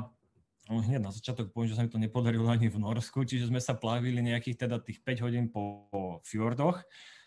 no, 0.70 0.78
hneď 0.82 1.02
na 1.02 1.10
začiatok 1.10 1.50
poviem, 1.50 1.74
že 1.74 1.76
sa 1.78 1.82
mi 1.82 1.90
to 1.90 1.98
nepodarilo 1.98 2.46
ani 2.46 2.70
v 2.70 2.78
Norsku, 2.78 3.26
čiže 3.26 3.50
sme 3.50 3.58
sa 3.58 3.74
plavili 3.74 4.22
nejakých 4.22 4.68
teda 4.68 4.78
tých 4.78 5.02
5 5.02 5.24
hodín 5.26 5.44
po 5.50 5.90
fjordoch. 6.22 6.78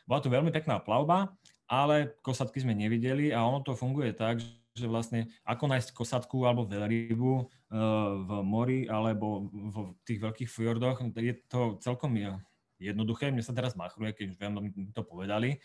bola 0.08 0.20
to 0.24 0.32
veľmi 0.32 0.52
pekná 0.52 0.80
plavba, 0.80 1.36
ale 1.68 2.16
kosatky 2.24 2.64
sme 2.64 2.76
nevideli 2.76 3.32
a 3.32 3.44
ono 3.44 3.64
to 3.64 3.76
funguje 3.76 4.12
tak, 4.16 4.44
že 4.72 4.88
vlastne 4.88 5.28
ako 5.44 5.68
nájsť 5.68 5.90
kosatku 5.92 6.48
alebo 6.48 6.68
veľrybu 6.68 7.34
v 8.24 8.30
mori 8.44 8.88
alebo 8.88 9.52
v 9.52 9.76
tých 10.08 10.20
veľkých 10.20 10.50
fjordoch, 10.52 11.00
je 11.16 11.36
to 11.48 11.80
celkom 11.84 12.16
jednoduché. 12.82 13.30
Mne 13.30 13.46
sa 13.46 13.54
teraz 13.54 13.78
machruje, 13.78 14.18
keď 14.18 14.26
už 14.34 14.38
vám 14.42 14.74
to 14.92 15.06
povedali. 15.06 15.62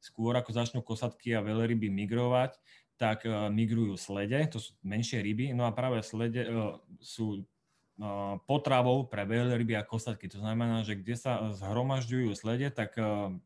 Skôr 0.00 0.32
ako 0.32 0.50
začnú 0.56 0.80
kosatky 0.80 1.36
a 1.36 1.44
veľryby 1.44 1.92
migrovať, 1.92 2.56
tak 3.00 3.24
uh, 3.24 3.48
migrujú 3.48 3.96
slede, 3.96 4.44
to 4.52 4.60
sú 4.60 4.76
menšie 4.84 5.24
ryby, 5.24 5.56
no 5.56 5.64
a 5.64 5.72
práve 5.72 6.04
slede 6.04 6.44
uh, 6.44 6.76
sú 7.00 7.40
uh, 7.40 8.36
potravou 8.44 9.08
pre 9.08 9.24
veľryby 9.24 9.72
a 9.72 9.84
kosatky. 9.84 10.28
To 10.28 10.44
znamená, 10.44 10.84
že 10.84 11.00
kde 11.00 11.16
sa 11.16 11.48
zhromažďujú 11.56 12.28
slede, 12.36 12.68
tak 12.68 12.96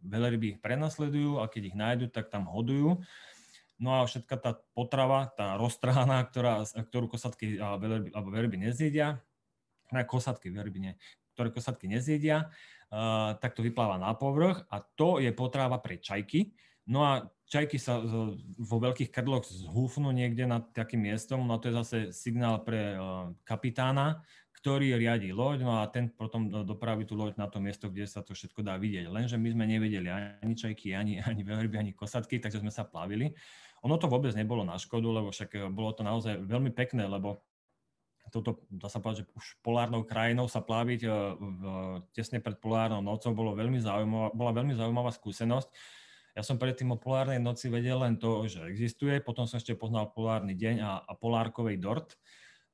veľryby 0.03 0.47
ich 0.55 0.59
prenasledujú 0.59 1.39
a 1.39 1.47
keď 1.47 1.63
ich 1.71 1.77
nájdu, 1.79 2.07
tak 2.11 2.35
tam 2.35 2.51
hodujú. 2.51 3.03
No 3.79 3.91
a 3.99 4.07
všetka 4.07 4.35
tá 4.39 4.59
potrava, 4.75 5.31
tá 5.35 5.59
roztrhaná, 5.59 6.23
ktorá, 6.27 6.63
ktorú 6.67 7.11
kosatky 7.11 7.59
veľryby, 7.59 8.15
alebo 8.15 8.31
veľryby 8.31 8.59
nezjedia, 8.63 9.19
ne, 9.91 10.03
kosatky, 10.07 10.51
veľryby 10.51 10.79
nie, 10.83 10.95
ktoré 11.35 11.51
kosatky 11.51 11.91
nezjedia, 11.91 12.49
tak 13.43 13.59
to 13.59 13.67
vypláva 13.67 13.99
na 13.99 14.15
povrch 14.15 14.63
a 14.71 14.79
to 14.79 15.19
je 15.19 15.35
potrava 15.35 15.83
pre 15.83 15.99
čajky. 15.99 16.55
No 16.87 17.03
a 17.03 17.27
čajky 17.49 17.81
sa 17.81 17.99
vo 18.61 18.77
veľkých 18.79 19.11
krdloch 19.11 19.49
zhúfnú 19.49 20.15
niekde 20.15 20.47
nad 20.47 20.71
takým 20.71 21.03
miestom, 21.03 21.43
no 21.43 21.57
a 21.57 21.61
to 21.61 21.73
je 21.73 21.79
zase 21.81 21.99
signál 22.13 22.61
pre 22.63 22.95
kapitána, 23.43 24.23
ktorý 24.55 24.97
riadi 24.97 25.33
loď, 25.33 25.65
no 25.65 25.81
a 25.81 25.89
ten 25.89 26.13
potom 26.13 26.49
dopraví 26.49 27.05
tú 27.09 27.17
loď 27.17 27.37
na 27.37 27.49
to 27.49 27.61
miesto, 27.61 27.89
kde 27.89 28.09
sa 28.09 28.25
to 28.25 28.33
všetko 28.33 28.65
dá 28.65 28.77
vidieť. 28.81 29.09
Lenže 29.09 29.37
my 29.37 29.49
sme 29.53 29.65
nevedeli 29.65 30.09
ani 30.09 30.55
čajky, 30.57 30.93
ani, 30.97 31.21
ani 31.21 31.45
veľryby, 31.45 31.77
ani 31.77 31.93
kosatky, 31.93 32.41
takže 32.41 32.65
sme 32.65 32.73
sa 32.73 32.85
plavili. 32.85 33.33
Ono 33.85 34.01
to 34.01 34.09
vôbec 34.09 34.33
nebolo 34.33 34.65
na 34.65 34.81
škodu, 34.81 35.05
lebo 35.05 35.29
však 35.29 35.69
bolo 35.69 35.93
to 35.93 36.01
naozaj 36.01 36.41
veľmi 36.41 36.73
pekné, 36.73 37.05
lebo 37.05 37.45
toto, 38.35 38.67
dá 38.67 38.91
sa 38.91 38.99
povedať, 38.99 39.23
že 39.23 39.31
už 39.39 39.47
polárnou 39.63 40.03
krajinou 40.03 40.51
sa 40.51 40.59
pláviť 40.59 41.01
e, 41.07 41.09
v, 41.39 41.63
tesne 42.11 42.43
pred 42.43 42.59
polárnou 42.59 42.99
nocou 42.99 43.31
bolo 43.31 43.55
veľmi 43.55 43.79
zaujímavá, 43.79 44.35
bola 44.35 44.51
veľmi 44.51 44.75
zaujímavá 44.75 45.15
skúsenosť. 45.15 45.71
Ja 46.35 46.43
som 46.43 46.59
predtým 46.59 46.91
o 46.91 46.99
polárnej 46.99 47.39
noci 47.39 47.71
vedel 47.71 47.95
len 48.03 48.19
to, 48.19 48.51
že 48.51 48.67
existuje, 48.67 49.23
potom 49.23 49.47
som 49.47 49.63
ešte 49.63 49.79
poznal 49.79 50.11
polárny 50.11 50.59
deň 50.59 50.77
a, 50.83 50.93
a 51.07 51.13
polárkovej 51.15 51.79
dort, 51.79 52.19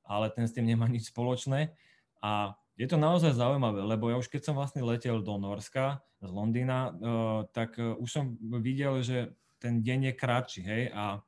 ale 0.09 0.33
ten 0.33 0.49
s 0.49 0.57
tým 0.57 0.65
nemá 0.65 0.89
nič 0.89 1.13
spoločné. 1.13 1.77
A 2.25 2.57
je 2.81 2.89
to 2.89 2.97
naozaj 2.97 3.37
zaujímavé, 3.37 3.85
lebo 3.85 4.09
ja 4.09 4.17
už 4.17 4.33
keď 4.33 4.49
som 4.49 4.57
vlastne 4.57 4.81
letel 4.81 5.21
do 5.21 5.37
Norska 5.37 6.01
z 6.25 6.31
Londýna, 6.33 6.79
uh, 6.89 6.93
tak 7.53 7.77
uh, 7.77 8.01
už 8.01 8.09
som 8.09 8.25
videl, 8.65 9.05
že 9.05 9.37
ten 9.61 9.85
deň 9.85 10.09
je 10.09 10.13
kratší, 10.17 10.61
hej, 10.65 10.85
a 10.97 11.21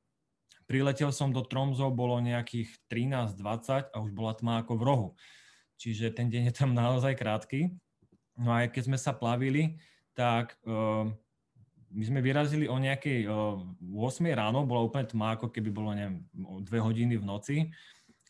Priletel 0.72 1.12
som 1.12 1.28
do 1.28 1.44
Tromzo, 1.44 1.92
bolo 1.92 2.16
nejakých 2.16 2.72
13-20 2.88 3.92
a 3.92 3.96
už 4.00 4.16
bola 4.16 4.32
tma 4.32 4.64
ako 4.64 4.80
v 4.80 4.82
rohu. 4.88 5.08
Čiže 5.76 6.16
ten 6.16 6.32
deň 6.32 6.48
je 6.48 6.54
tam 6.56 6.72
naozaj 6.80 7.12
krátky. 7.12 7.76
No 8.40 8.56
a 8.56 8.64
keď 8.64 8.88
sme 8.88 8.96
sa 8.96 9.12
plavili, 9.12 9.76
tak 10.16 10.56
uh, 10.64 11.12
my 11.92 12.04
sme 12.08 12.24
vyrazili 12.24 12.72
o 12.72 12.80
nejakej 12.80 13.28
uh, 13.28 13.60
8 13.84 14.24
ráno, 14.32 14.64
bola 14.64 14.80
úplne 14.80 15.04
tma, 15.04 15.36
ako 15.36 15.52
keby 15.52 15.68
bolo 15.68 15.92
neviem, 15.92 16.24
2 16.32 16.64
hodiny 16.64 17.20
v 17.20 17.28
noci. 17.28 17.56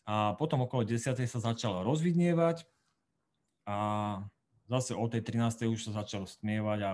A 0.02 0.34
potom 0.34 0.66
okolo 0.66 0.82
10 0.82 1.14
sa 1.14 1.38
začalo 1.38 1.86
rozvidnievať 1.86 2.66
a 3.70 3.78
zase 4.66 4.98
o 4.98 5.06
tej 5.06 5.22
13. 5.22 5.70
už 5.70 5.78
sa 5.78 6.02
začalo 6.02 6.26
stmievať 6.26 6.78
a 6.82 6.90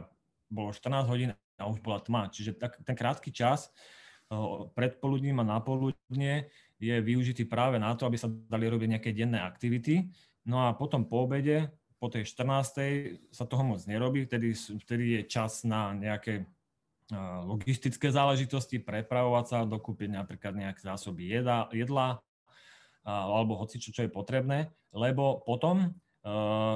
bolo 0.52 0.76
14 0.76 1.08
hodín 1.08 1.32
a 1.32 1.64
už 1.64 1.80
bola 1.80 2.04
tma. 2.04 2.28
Čiže 2.28 2.60
tak, 2.60 2.76
ten 2.84 2.92
krátky 2.92 3.32
čas 3.32 3.72
predpoludním 4.76 5.40
a 5.40 5.48
napoludne 5.56 6.52
je 6.78 6.94
využitý 7.00 7.48
práve 7.48 7.80
na 7.80 7.96
to, 7.96 8.04
aby 8.04 8.20
sa 8.20 8.28
dali 8.28 8.68
robiť 8.68 8.88
nejaké 8.96 9.10
denné 9.16 9.40
aktivity. 9.40 10.08
No 10.44 10.68
a 10.68 10.76
potom 10.76 11.08
po 11.08 11.24
obede, 11.26 11.72
po 11.98 12.06
tej 12.06 12.28
14. 12.28 13.34
sa 13.34 13.44
toho 13.48 13.64
moc 13.66 13.82
nerobí, 13.88 14.28
vtedy, 14.28 14.54
vtedy 14.54 15.04
je 15.18 15.20
čas 15.26 15.66
na 15.66 15.96
nejaké 15.96 16.46
logistické 17.48 18.12
záležitosti, 18.12 18.84
prepravovať 18.84 19.44
sa, 19.48 19.64
dokúpiť 19.64 20.12
napríklad 20.12 20.52
nejaké 20.52 20.80
zásoby 20.84 21.32
jedla, 21.32 21.66
jedla 21.72 22.20
alebo 23.08 23.56
hoci 23.56 23.80
čo, 23.80 23.90
čo 23.96 24.04
je 24.04 24.12
potrebné, 24.12 24.68
lebo 24.92 25.40
potom 25.40 25.96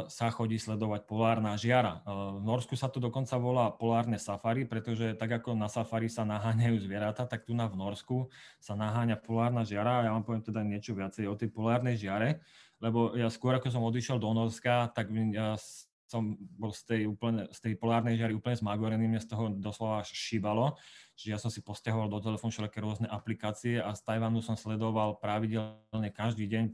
sa 0.06 0.26
chodí 0.30 0.56
sledovať 0.56 1.04
polárna 1.04 1.58
žiara. 1.58 2.00
V 2.06 2.40
Norsku 2.46 2.78
sa 2.78 2.86
to 2.86 3.02
dokonca 3.02 3.34
volá 3.36 3.74
polárne 3.74 4.16
safari, 4.16 4.64
pretože 4.64 5.18
tak 5.18 5.42
ako 5.42 5.58
na 5.58 5.66
safari 5.66 6.06
sa 6.06 6.22
naháňajú 6.22 6.78
zvieratá, 6.78 7.26
tak 7.26 7.44
tu 7.44 7.52
na 7.52 7.66
v 7.66 7.74
Norsku 7.74 8.30
sa 8.62 8.78
naháňa 8.78 9.18
polárna 9.18 9.66
žiara. 9.66 10.06
Ja 10.06 10.14
vám 10.14 10.22
poviem 10.22 10.46
teda 10.46 10.62
niečo 10.62 10.94
viacej 10.94 11.26
o 11.26 11.34
tej 11.34 11.50
polárnej 11.50 11.98
žiare, 11.98 12.40
lebo 12.78 13.18
ja 13.18 13.26
skôr 13.28 13.58
ako 13.58 13.68
som 13.68 13.82
odišiel 13.82 14.22
do 14.22 14.30
Norska, 14.30 14.94
tak 14.94 15.10
ja 15.34 15.58
som 16.06 16.36
bol 16.38 16.76
z 16.76 16.82
tej, 16.84 17.00
úplne, 17.08 17.48
z 17.50 17.58
tej 17.58 17.74
polárnej 17.80 18.20
žiary 18.20 18.36
úplne 18.36 18.56
zmagorený, 18.56 19.08
mne 19.08 19.20
z 19.20 19.32
toho 19.32 19.48
doslova 19.48 20.04
šíbalo. 20.04 20.76
Čiže 21.16 21.30
ja 21.32 21.40
som 21.40 21.48
si 21.48 21.64
postiahoval 21.64 22.12
do 22.12 22.20
telefónu 22.20 22.52
všelijaké 22.52 22.84
rôzne 22.84 23.08
aplikácie 23.08 23.80
a 23.80 23.96
z 23.96 24.04
Tajvanu 24.04 24.44
som 24.44 24.54
sledoval 24.54 25.16
pravidelne 25.18 26.12
každý 26.12 26.46
deň 26.52 26.64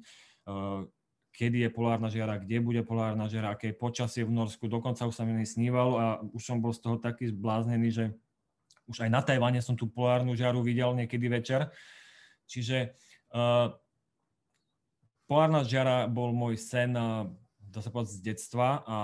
kedy 1.38 1.62
je 1.62 1.70
polárna 1.70 2.10
žiara, 2.10 2.34
kde 2.42 2.58
bude 2.58 2.82
polárna 2.82 3.30
žiara, 3.30 3.54
aké 3.54 3.70
je 3.70 3.78
počasie 3.78 4.26
v 4.26 4.34
Norsku. 4.34 4.66
Dokonca 4.66 5.06
už 5.06 5.14
sa 5.14 5.22
mi 5.22 5.46
snívalo 5.46 5.94
a 5.94 6.18
už 6.34 6.42
som 6.42 6.58
bol 6.58 6.74
z 6.74 6.82
toho 6.82 6.98
taký 6.98 7.30
zbláznený, 7.30 7.88
že 7.94 8.04
už 8.90 9.06
aj 9.06 9.10
na 9.14 9.22
Tajvane 9.22 9.62
som 9.62 9.78
tú 9.78 9.86
polárnu 9.86 10.34
žiaru 10.34 10.66
videl 10.66 10.90
niekedy 10.98 11.30
večer. 11.30 11.70
Čiže 12.50 12.98
uh, 13.30 13.70
polárna 15.30 15.62
žiara 15.62 16.10
bol 16.10 16.34
môj 16.34 16.58
sen, 16.58 16.90
uh, 16.98 17.30
dá 17.70 17.86
sa 17.86 17.94
povedať, 17.94 18.18
z 18.18 18.34
detstva 18.34 18.82
a 18.82 18.96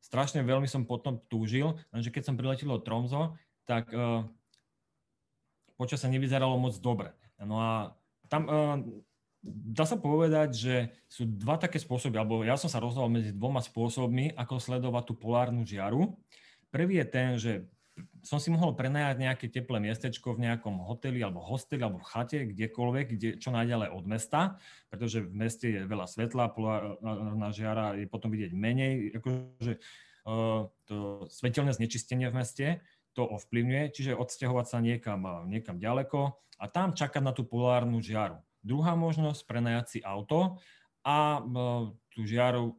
strašne 0.00 0.40
veľmi 0.40 0.64
som 0.64 0.88
potom 0.88 1.20
túžil, 1.28 1.76
lenže 1.92 2.08
keď 2.08 2.22
som 2.24 2.40
priletel 2.40 2.72
do 2.72 2.80
Tromzo, 2.80 3.36
tak 3.68 3.92
uh, 3.92 4.24
počasie 5.76 6.08
nevyzeralo 6.08 6.56
moc 6.56 6.72
dobre. 6.80 7.12
No 7.36 7.60
a 7.60 7.92
tam 8.32 8.42
uh, 8.48 8.80
dá 9.46 9.86
sa 9.86 9.94
povedať, 9.94 10.48
že 10.52 10.74
sú 11.06 11.24
dva 11.24 11.56
také 11.56 11.78
spôsoby, 11.78 12.18
alebo 12.18 12.42
ja 12.42 12.58
som 12.58 12.66
sa 12.66 12.82
rozhodol 12.82 13.08
medzi 13.08 13.30
dvoma 13.30 13.62
spôsobmi, 13.62 14.34
ako 14.34 14.58
sledovať 14.58 15.04
tú 15.06 15.14
polárnu 15.14 15.62
žiaru. 15.62 16.18
Prvý 16.74 16.98
je 16.98 17.06
ten, 17.06 17.28
že 17.38 17.52
som 18.20 18.36
si 18.36 18.52
mohol 18.52 18.76
prenajať 18.76 19.16
nejaké 19.16 19.46
teplé 19.48 19.80
miestečko 19.80 20.36
v 20.36 20.44
nejakom 20.44 20.84
hoteli 20.84 21.24
alebo 21.24 21.40
hosteli 21.40 21.80
alebo 21.80 22.02
v 22.02 22.10
chate, 22.12 22.38
kdekoľvek, 22.52 23.06
kde, 23.16 23.28
čo 23.40 23.48
najďalej 23.54 23.88
od 23.88 24.04
mesta, 24.04 24.60
pretože 24.92 25.24
v 25.24 25.32
meste 25.32 25.66
je 25.72 25.80
veľa 25.88 26.04
svetla, 26.04 26.52
polárna 26.52 27.48
žiara 27.56 27.96
je 27.96 28.04
potom 28.04 28.28
vidieť 28.28 28.52
menej, 28.52 29.16
akože 29.16 29.80
uh, 30.28 30.68
to 30.84 31.24
svetelné 31.32 31.72
znečistenie 31.72 32.28
v 32.28 32.36
meste 32.36 32.66
to 33.16 33.24
ovplyvňuje, 33.24 33.84
čiže 33.96 34.12
odsťahovať 34.12 34.66
sa 34.68 34.78
niekam, 34.84 35.48
niekam 35.48 35.80
ďaleko 35.80 36.36
a 36.60 36.64
tam 36.68 36.92
čakať 36.92 37.24
na 37.24 37.32
tú 37.32 37.48
polárnu 37.48 38.04
žiaru. 38.04 38.36
Druhá 38.66 38.98
možnosť, 38.98 39.46
prenajať 39.46 39.86
si 39.86 39.98
auto 40.02 40.58
a 41.06 41.38
e, 41.38 41.40
tú 42.10 42.26
žiaru 42.26 42.74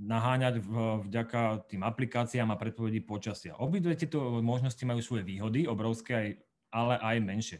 naháňať 0.00 0.64
vďaka 1.06 1.70
tým 1.70 1.84
aplikáciám 1.84 2.50
a 2.50 2.58
predpovedí 2.58 3.04
počasia. 3.04 3.54
Obidve 3.60 3.94
tieto 3.94 4.42
možnosti 4.42 4.80
majú 4.82 5.04
svoje 5.04 5.22
výhody, 5.28 5.68
obrovské, 5.68 6.40
ale 6.72 6.98
aj 6.98 7.16
menšie. 7.22 7.58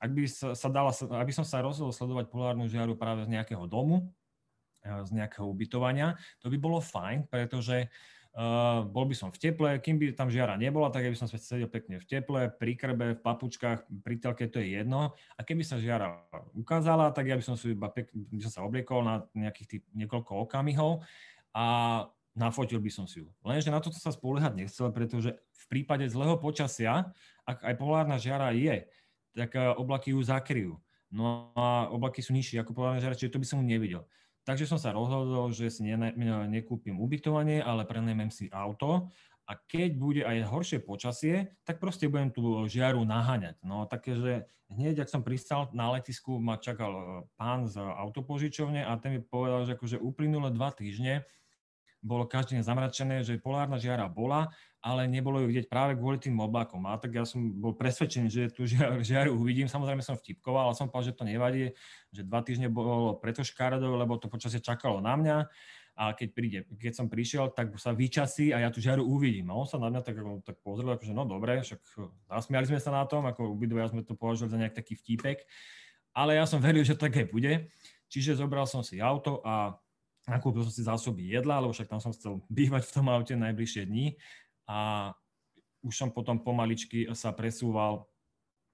Ak 0.00 0.10
by, 0.10 0.24
sa, 0.26 0.68
dala, 0.72 0.90
ak 0.90 1.28
som 1.30 1.46
sa 1.46 1.62
rozhodol 1.62 1.94
sledovať 1.94 2.32
polárnu 2.32 2.66
žiaru 2.66 2.98
práve 2.98 3.28
z 3.28 3.36
nejakého 3.36 3.62
domu, 3.70 4.10
e, 4.82 4.90
z 5.06 5.10
nejakého 5.14 5.46
ubytovania, 5.46 6.18
to 6.42 6.50
by 6.50 6.58
bolo 6.58 6.82
fajn, 6.82 7.30
pretože 7.30 7.86
Uh, 7.86 8.14
bol 8.90 9.06
by 9.06 9.14
som 9.14 9.30
v 9.30 9.38
teple, 9.38 9.78
kým 9.78 9.94
by 9.94 10.10
tam 10.10 10.26
žiara 10.26 10.58
nebola, 10.58 10.90
tak 10.90 11.06
by 11.06 11.14
som 11.14 11.30
sa 11.30 11.38
sedel 11.38 11.70
pekne 11.70 12.02
v 12.02 12.06
teple, 12.06 12.50
pri 12.50 12.74
krbe, 12.74 13.14
v 13.14 13.20
papučkách, 13.22 13.86
pri 14.02 14.18
telke, 14.18 14.50
to 14.50 14.58
je 14.58 14.82
jedno. 14.82 15.14
A 15.38 15.40
keby 15.46 15.62
sa 15.62 15.78
žiara 15.78 16.26
ukázala, 16.50 17.14
tak 17.14 17.30
ja 17.30 17.38
by 17.38 17.44
som 17.46 17.54
si 17.54 17.78
iba 17.78 17.86
pek, 17.94 18.10
by 18.10 18.42
som 18.42 18.52
sa 18.52 18.60
obliekol 18.66 19.06
na 19.06 19.22
nejakých 19.38 19.78
tých 19.78 19.82
niekoľko 19.94 20.50
okamihov 20.50 21.06
a 21.54 21.66
nafotil 22.34 22.82
by 22.82 22.90
som 22.90 23.06
si 23.06 23.22
ju. 23.22 23.30
Lenže 23.46 23.70
na 23.70 23.78
toto 23.78 24.02
sa 24.02 24.10
spoliehať 24.10 24.58
nechcel, 24.58 24.90
pretože 24.90 25.38
v 25.38 25.64
prípade 25.70 26.02
zlého 26.10 26.34
počasia, 26.34 27.14
ak 27.46 27.62
aj 27.62 27.74
polárna 27.78 28.18
žiara 28.18 28.50
je, 28.50 28.82
tak 29.30 29.54
oblaky 29.78 30.10
ju 30.10 30.18
zakryjú. 30.26 30.74
No 31.14 31.54
a 31.54 31.86
oblaky 31.94 32.18
sú 32.18 32.34
nižšie 32.34 32.58
ako 32.66 32.74
polárna 32.74 32.98
žiara, 32.98 33.14
čiže 33.14 33.30
to 33.30 33.38
by 33.38 33.46
som 33.46 33.62
nevidel. 33.62 34.02
Takže 34.44 34.68
som 34.68 34.76
sa 34.76 34.92
rozhodol, 34.92 35.50
že 35.56 35.72
si 35.72 35.88
ne, 35.88 35.96
ne, 35.96 36.44
nekúpim 36.52 37.00
ubytovanie, 37.00 37.64
ale 37.64 37.88
prenajmem 37.88 38.28
si 38.28 38.52
auto 38.52 39.08
a 39.44 39.52
keď 39.56 39.90
bude 39.96 40.22
aj 40.24 40.48
horšie 40.48 40.78
počasie, 40.80 41.52
tak 41.64 41.80
proste 41.80 42.08
budem 42.08 42.32
tú 42.32 42.64
žiaru 42.68 43.04
naháňať. 43.04 43.60
No 43.64 43.84
takže 43.84 44.48
hneď, 44.72 45.04
ak 45.04 45.12
som 45.12 45.24
pristal 45.24 45.68
na 45.76 45.92
letisku, 45.92 46.40
ma 46.40 46.56
čakal 46.56 46.92
e, 46.92 47.02
pán 47.36 47.68
z 47.68 47.80
autopožičovne 47.80 48.84
a 48.84 48.96
ten 48.96 49.16
mi 49.16 49.20
povedal, 49.20 49.68
že 49.68 49.76
akože 49.76 50.00
uplynulé 50.00 50.48
dva 50.52 50.72
týždne 50.72 51.28
bolo 52.04 52.28
každý 52.28 52.60
deň 52.60 52.64
zamračené, 52.68 53.16
že 53.24 53.40
polárna 53.40 53.80
žiara 53.80 54.04
bola, 54.12 54.52
ale 54.84 55.08
nebolo 55.08 55.40
ju 55.40 55.48
vidieť 55.48 55.72
práve 55.72 55.96
kvôli 55.96 56.20
tým 56.20 56.36
oblakom. 56.36 56.84
A 56.84 57.00
tak 57.00 57.16
ja 57.16 57.24
som 57.24 57.40
bol 57.56 57.72
presvedčený, 57.72 58.28
že 58.28 58.52
tu 58.52 58.68
žiaru, 58.68 59.00
žiaru 59.00 59.32
uvidím. 59.32 59.64
Samozrejme 59.64 60.04
som 60.04 60.12
vtipkoval, 60.12 60.68
ale 60.68 60.76
som 60.76 60.92
povedal, 60.92 61.08
že 61.08 61.16
to 61.16 61.24
nevadí, 61.24 61.64
že 62.12 62.20
dva 62.20 62.44
týždne 62.44 62.68
bolo 62.68 63.16
preto 63.16 63.40
škaredové, 63.40 63.96
lebo 63.96 64.20
to 64.20 64.28
počasie 64.28 64.60
čakalo 64.60 65.00
na 65.00 65.16
mňa 65.16 65.36
a 65.94 66.10
keď, 66.10 66.28
príde, 66.34 66.58
keď 66.74 66.92
som 66.92 67.06
prišiel, 67.06 67.54
tak 67.54 67.70
sa 67.78 67.94
vyčasí 67.94 68.50
a 68.50 68.60
ja 68.60 68.68
tú 68.68 68.82
žiaru 68.82 69.06
uvidím. 69.06 69.48
A 69.48 69.56
on 69.56 69.64
sa 69.64 69.78
na 69.78 69.88
mňa 69.88 70.02
tak, 70.02 70.20
tak 70.42 70.56
pozrel, 70.60 70.92
akože 70.92 71.14
no 71.14 71.24
dobre, 71.24 71.62
však 71.62 71.80
zasmiali 72.28 72.66
sme 72.66 72.82
sa 72.82 72.90
na 72.90 73.06
tom, 73.06 73.24
ako 73.24 73.54
obidvoja 73.54 73.88
sme 73.88 74.02
to 74.02 74.18
považovali 74.18 74.52
za 74.52 74.58
nejak 74.58 74.74
taký 74.74 74.98
vtípek, 74.98 75.46
ale 76.12 76.36
ja 76.36 76.44
som 76.44 76.58
veril, 76.58 76.82
že 76.82 76.98
také 76.98 77.24
bude. 77.24 77.70
Čiže 78.10 78.38
zobral 78.38 78.66
som 78.66 78.82
si 78.82 78.98
auto 78.98 79.38
a 79.42 79.74
nakúpil 80.28 80.64
som 80.64 80.72
si 80.72 80.82
zásoby 80.84 81.28
jedla, 81.28 81.60
lebo 81.60 81.72
však 81.72 81.88
tam 81.88 82.00
som 82.00 82.12
chcel 82.12 82.40
bývať 82.52 82.88
v 82.88 82.94
tom 82.94 83.06
aute 83.12 83.34
najbližšie 83.36 83.88
dní 83.88 84.16
a 84.68 85.12
už 85.84 85.92
som 85.92 86.08
potom 86.08 86.40
pomaličky 86.40 87.12
sa 87.12 87.36
presúval 87.36 88.08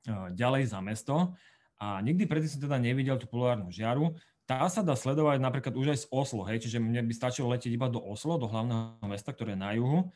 e, 0.07 0.30
ďalej 0.35 0.71
za 0.71 0.78
mesto 0.78 1.35
a 1.83 1.99
nikdy 1.99 2.28
predtým 2.30 2.50
som 2.50 2.62
teda 2.62 2.78
nevidel 2.78 3.19
tú 3.19 3.26
polárnu 3.26 3.75
žiaru. 3.75 4.14
Tá 4.47 4.66
sa 4.71 4.83
dá 4.83 4.95
sledovať 4.95 5.42
napríklad 5.42 5.75
už 5.75 5.87
aj 5.95 5.99
z 6.07 6.11
Oslo, 6.11 6.42
hej, 6.47 6.62
čiže 6.62 6.78
mne 6.78 7.02
by 7.07 7.14
stačilo 7.14 7.50
letieť 7.50 7.75
iba 7.75 7.90
do 7.90 7.99
Oslo, 7.99 8.38
do 8.38 8.47
hlavného 8.47 9.07
mesta, 9.11 9.35
ktoré 9.35 9.54
je 9.54 9.62
na 9.62 9.71
juhu 9.75 10.11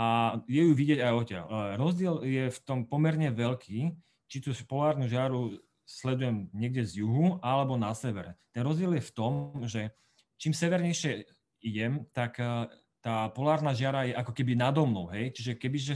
a 0.00 0.40
je 0.48 0.64
ju 0.64 0.72
vidieť 0.72 1.00
aj 1.04 1.12
odtiaľ. 1.12 1.44
E, 1.44 1.54
rozdiel 1.76 2.14
je 2.24 2.44
v 2.48 2.58
tom 2.64 2.88
pomerne 2.88 3.28
veľký, 3.28 3.92
či 4.32 4.36
tú 4.40 4.56
polárnu 4.64 5.04
žiaru 5.04 5.60
sledujem 5.84 6.48
niekde 6.54 6.86
z 6.86 7.04
juhu 7.04 7.36
alebo 7.42 7.74
na 7.74 7.92
severe. 7.92 8.38
Ten 8.54 8.62
rozdiel 8.62 8.96
je 8.96 9.04
v 9.04 9.12
tom, 9.12 9.32
že 9.66 9.90
čím 10.40 10.56
severnejšie 10.56 11.28
idem, 11.60 12.08
tak 12.16 12.40
e, 12.40 12.66
tá 13.04 13.28
polárna 13.36 13.76
žiara 13.76 14.08
je 14.08 14.16
ako 14.16 14.32
keby 14.32 14.56
nado 14.56 14.88
mnou, 14.88 15.12
hej? 15.12 15.36
Čiže 15.36 15.60
keby, 15.60 15.78
že 15.78 15.94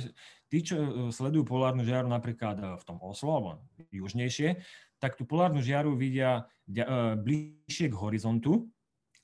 tí, 0.52 0.60
čo 0.60 0.76
e, 0.76 0.88
sledujú 1.08 1.48
polárnu 1.48 1.82
žiaru 1.82 2.06
napríklad 2.06 2.56
e, 2.60 2.64
v 2.76 2.84
tom 2.84 3.00
Oslo, 3.00 3.32
alebo 3.32 3.50
južnejšie, 3.88 4.60
tak 5.00 5.16
tú 5.16 5.24
polárnu 5.24 5.60
žiaru 5.60 5.96
vidia 5.96 6.48
bližšie 7.20 7.92
k 7.92 7.98
horizontu 8.00 8.72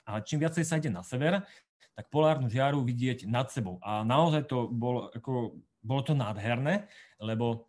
a 0.05 0.21
čím 0.21 0.45
viacej 0.45 0.61
sa 0.61 0.77
ide 0.77 0.93
na 0.93 1.01
sever, 1.01 1.41
tak 1.97 2.13
polárnu 2.13 2.53
žiaru 2.53 2.85
vidieť 2.85 3.25
nad 3.25 3.49
sebou. 3.49 3.81
A 3.81 4.05
naozaj 4.05 4.45
to 4.45 4.69
bolo, 4.69 5.09
ako, 5.09 5.57
bolo 5.81 6.03
to 6.05 6.13
nádherné, 6.13 6.85
lebo 7.17 7.65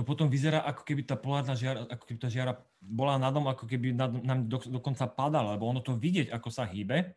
to 0.00 0.08
potom 0.08 0.32
vyzerá, 0.32 0.64
ako 0.64 0.80
keby 0.80 1.04
tá 1.04 1.12
polárna 1.12 1.52
žiara, 1.52 1.84
ako 1.84 2.08
keby 2.08 2.18
tá 2.24 2.32
žiara 2.32 2.56
bola 2.80 3.20
nadom, 3.20 3.44
ako 3.52 3.68
keby 3.68 3.92
nám 3.92 4.48
do, 4.48 4.56
dokonca 4.80 5.04
padala, 5.04 5.60
lebo 5.60 5.68
ono 5.68 5.84
to 5.84 5.92
vidieť, 5.92 6.32
ako 6.32 6.48
sa 6.48 6.64
hýbe, 6.64 7.12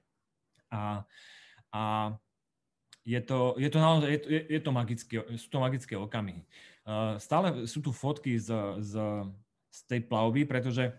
a, 0.67 1.07
a 1.71 1.81
je 3.07 3.23
to, 3.23 3.55
je 3.55 3.71
to 3.71 3.79
naozaj, 3.79 4.11
je 4.11 4.19
to, 4.19 4.27
je 4.27 4.59
to 4.59 4.71
magické, 4.75 5.15
sú 5.39 5.47
to 5.47 5.63
magické 5.63 5.95
okamihy. 5.95 6.43
Stále 7.23 7.63
sú 7.71 7.79
tu 7.79 7.95
fotky 7.95 8.35
z, 8.35 8.51
z, 8.83 8.93
z 9.71 9.79
tej 9.87 10.03
plavby, 10.03 10.43
pretože 10.43 10.91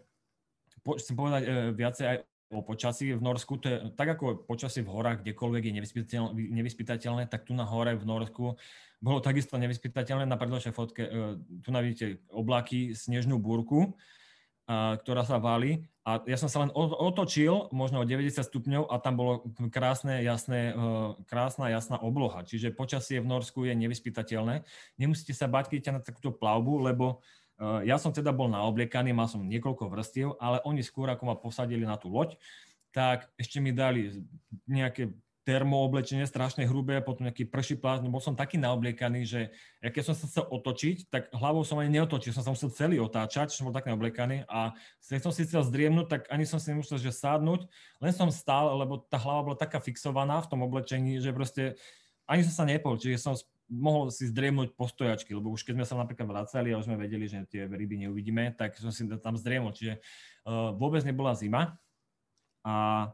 po, 0.80 0.96
chcem 0.96 1.12
povedať 1.12 1.42
e, 1.44 1.50
viacej 1.76 2.06
aj 2.08 2.16
o 2.54 2.62
počasí 2.62 3.10
v 3.10 3.20
Norsku, 3.20 3.58
to 3.58 3.66
je 3.66 3.76
tak 3.98 4.14
ako 4.14 4.46
počasie 4.46 4.86
v 4.86 4.94
horách, 4.94 5.26
kdekoľvek 5.26 5.62
je 5.66 5.72
nevyspytateľné, 5.82 6.30
nevyspytateľné 6.32 7.22
tak 7.26 7.44
tu 7.44 7.52
na 7.52 7.66
hore 7.66 7.98
v 7.98 8.06
Norsku 8.06 8.54
bolo 9.04 9.18
takisto 9.20 9.60
nevyspytateľné. 9.60 10.24
Na 10.24 10.40
predložnej 10.40 10.72
fotke, 10.72 11.02
e, 11.04 11.10
tu 11.60 11.68
navidíte 11.68 12.24
oblaky, 12.32 12.96
snežnú 12.96 13.36
búrku, 13.36 13.92
ktorá 14.64 15.28
sa 15.28 15.36
valí. 15.36 15.84
A 16.04 16.20
ja 16.28 16.36
som 16.36 16.52
sa 16.52 16.60
len 16.64 16.72
otočil 16.76 17.72
možno 17.72 18.04
o 18.04 18.08
90 18.08 18.44
stupňov 18.44 18.92
a 18.92 19.00
tam 19.00 19.16
bolo 19.16 19.44
krásne, 19.72 20.20
jasné, 20.20 20.72
e, 20.72 20.84
krásna, 21.24 21.72
jasná 21.72 21.96
obloha. 21.96 22.44
Čiže 22.44 22.76
počasie 22.76 23.24
v 23.24 23.28
Norsku 23.28 23.64
je 23.64 23.72
nevyspytateľné. 23.72 24.64
Nemusíte 25.00 25.32
sa 25.32 25.48
bať, 25.48 25.72
keď 25.72 25.96
na 25.96 26.00
takúto 26.04 26.32
plavbu, 26.32 26.92
lebo 26.92 27.06
e, 27.08 27.43
ja 27.84 27.96
som 27.96 28.10
teda 28.10 28.34
bol 28.34 28.50
naobliekaný, 28.50 29.14
mal 29.14 29.30
som 29.30 29.44
niekoľko 29.44 29.88
vrstiev, 29.88 30.34
ale 30.42 30.60
oni 30.66 30.82
skôr 30.82 31.08
ako 31.10 31.22
ma 31.28 31.36
posadili 31.38 31.86
na 31.86 31.98
tú 31.98 32.10
loď, 32.10 32.36
tak 32.94 33.26
ešte 33.34 33.58
mi 33.58 33.74
dali 33.74 34.22
nejaké 34.70 35.10
termooblečenie 35.44 36.24
strašne 36.24 36.64
hrubé, 36.64 37.04
potom 37.04 37.28
nejaký 37.28 37.44
prší 37.44 37.76
plát, 37.76 38.00
bol 38.00 38.18
som 38.18 38.32
taký 38.32 38.56
naobliekaný, 38.56 39.28
že 39.28 39.52
ja 39.84 39.92
keď 39.92 40.02
som 40.08 40.14
sa 40.16 40.24
chcel 40.24 40.48
otočiť, 40.48 41.12
tak 41.12 41.28
hlavou 41.36 41.60
som 41.68 41.76
ani 41.76 42.00
neotočil, 42.00 42.32
som 42.32 42.40
sa 42.40 42.48
musel 42.56 42.72
celý 42.72 42.96
otáčať, 42.96 43.52
som 43.52 43.68
bol 43.68 43.76
tak 43.76 43.84
naobliekaný. 43.84 44.48
A 44.48 44.72
keď 45.04 45.20
som 45.20 45.32
si 45.36 45.44
chcel 45.44 45.60
zdriemnúť, 45.68 46.06
tak 46.08 46.22
ani 46.32 46.48
som 46.48 46.56
si 46.56 46.72
nemusel 46.72 46.96
že 46.96 47.12
sádnuť, 47.12 47.68
len 48.00 48.12
som 48.16 48.32
stál, 48.32 48.72
lebo 48.72 49.04
tá 49.04 49.20
hlava 49.20 49.52
bola 49.52 49.56
taká 49.60 49.84
fixovaná 49.84 50.40
v 50.40 50.48
tom 50.48 50.64
oblečení, 50.64 51.20
že 51.20 51.28
proste 51.36 51.76
ani 52.24 52.40
som 52.40 52.64
sa 52.64 52.64
nepol, 52.64 52.96
čiže 52.96 53.20
som 53.20 53.36
mohol 53.68 54.12
si 54.12 54.28
zdriemnúť 54.28 54.76
po 54.76 54.84
stojačky, 54.84 55.32
lebo 55.32 55.52
už 55.52 55.64
keď 55.64 55.80
sme 55.80 55.86
sa 55.88 55.96
napríklad 55.96 56.28
vracali 56.28 56.72
a 56.72 56.78
už 56.80 56.86
sme 56.88 57.00
vedeli, 57.00 57.24
že 57.24 57.48
tie 57.48 57.64
ryby 57.64 58.04
neuvidíme, 58.04 58.52
tak 58.56 58.76
som 58.76 58.92
si 58.92 59.08
tam 59.20 59.34
zdriemol, 59.40 59.72
čiže 59.72 60.00
uh, 60.44 60.72
vôbec 60.76 61.00
nebola 61.04 61.32
zima. 61.32 61.76
A 62.64 63.08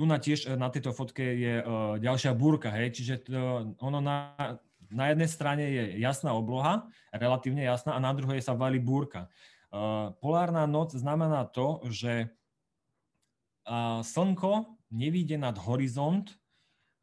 tu 0.00 0.08
na 0.08 0.16
tiež 0.16 0.48
e, 0.48 0.56
na 0.56 0.72
tejto 0.72 0.96
fotke 0.96 1.20
je 1.20 1.60
uh, 1.60 2.00
ďalšia 2.00 2.32
búrka, 2.32 2.72
hej, 2.72 2.96
čiže 2.96 3.14
to, 3.28 3.36
ono 3.76 4.00
na, 4.00 4.32
na 4.88 5.12
jednej 5.12 5.28
strane 5.28 5.64
je 5.68 6.00
jasná 6.00 6.32
obloha, 6.32 6.88
relatívne 7.12 7.60
jasná, 7.60 7.92
a 7.92 8.00
na 8.00 8.16
druhej 8.16 8.40
sa 8.40 8.56
valí 8.56 8.80
búrka. 8.80 9.28
Uh, 9.68 10.16
polárna 10.24 10.64
noc 10.64 10.96
znamená 10.96 11.44
to, 11.44 11.84
že 11.92 12.32
uh, 13.68 14.00
slnko 14.00 14.80
nevíde 14.88 15.36
nad 15.36 15.54
horizont 15.60 16.39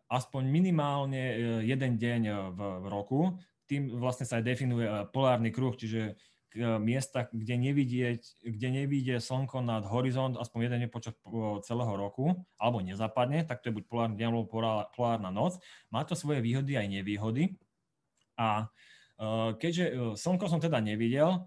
aspoň 0.08 0.44
minimálne 0.48 1.24
jeden 1.68 2.00
deň 2.00 2.22
v, 2.56 2.60
v 2.60 2.86
roku. 2.88 3.20
Tým 3.68 4.00
vlastne 4.00 4.24
sa 4.24 4.40
aj 4.40 4.48
definuje 4.48 4.88
polárny 5.12 5.52
kruh, 5.52 5.76
čiže 5.76 6.16
E, 6.58 6.82
miesta, 6.82 7.30
kde 7.30 7.54
nevidieť, 7.60 8.22
kde 8.42 8.68
nevidie 8.72 9.22
slnko 9.22 9.62
nad 9.62 9.86
horizont 9.86 10.40
aspoň 10.40 10.60
jeden 10.66 10.80
deň 10.86 10.90
počas 10.90 11.14
celého 11.68 11.94
roku, 11.94 12.34
alebo 12.58 12.82
nezapadne, 12.82 13.46
tak 13.46 13.62
to 13.62 13.70
je 13.70 13.78
buď 13.78 13.86
polárny 13.86 14.16
deň, 14.18 14.28
alebo 14.32 14.50
polárna 14.96 15.30
noc. 15.30 15.62
Má 15.94 16.02
to 16.08 16.18
svoje 16.18 16.42
výhody 16.42 16.74
aj 16.80 16.88
nevýhody. 16.90 17.60
A 18.40 18.72
e, 19.20 19.54
keďže 19.60 19.86
e, 19.86 19.94
slnko 20.18 20.50
som 20.50 20.58
teda 20.58 20.82
nevidel, 20.82 21.46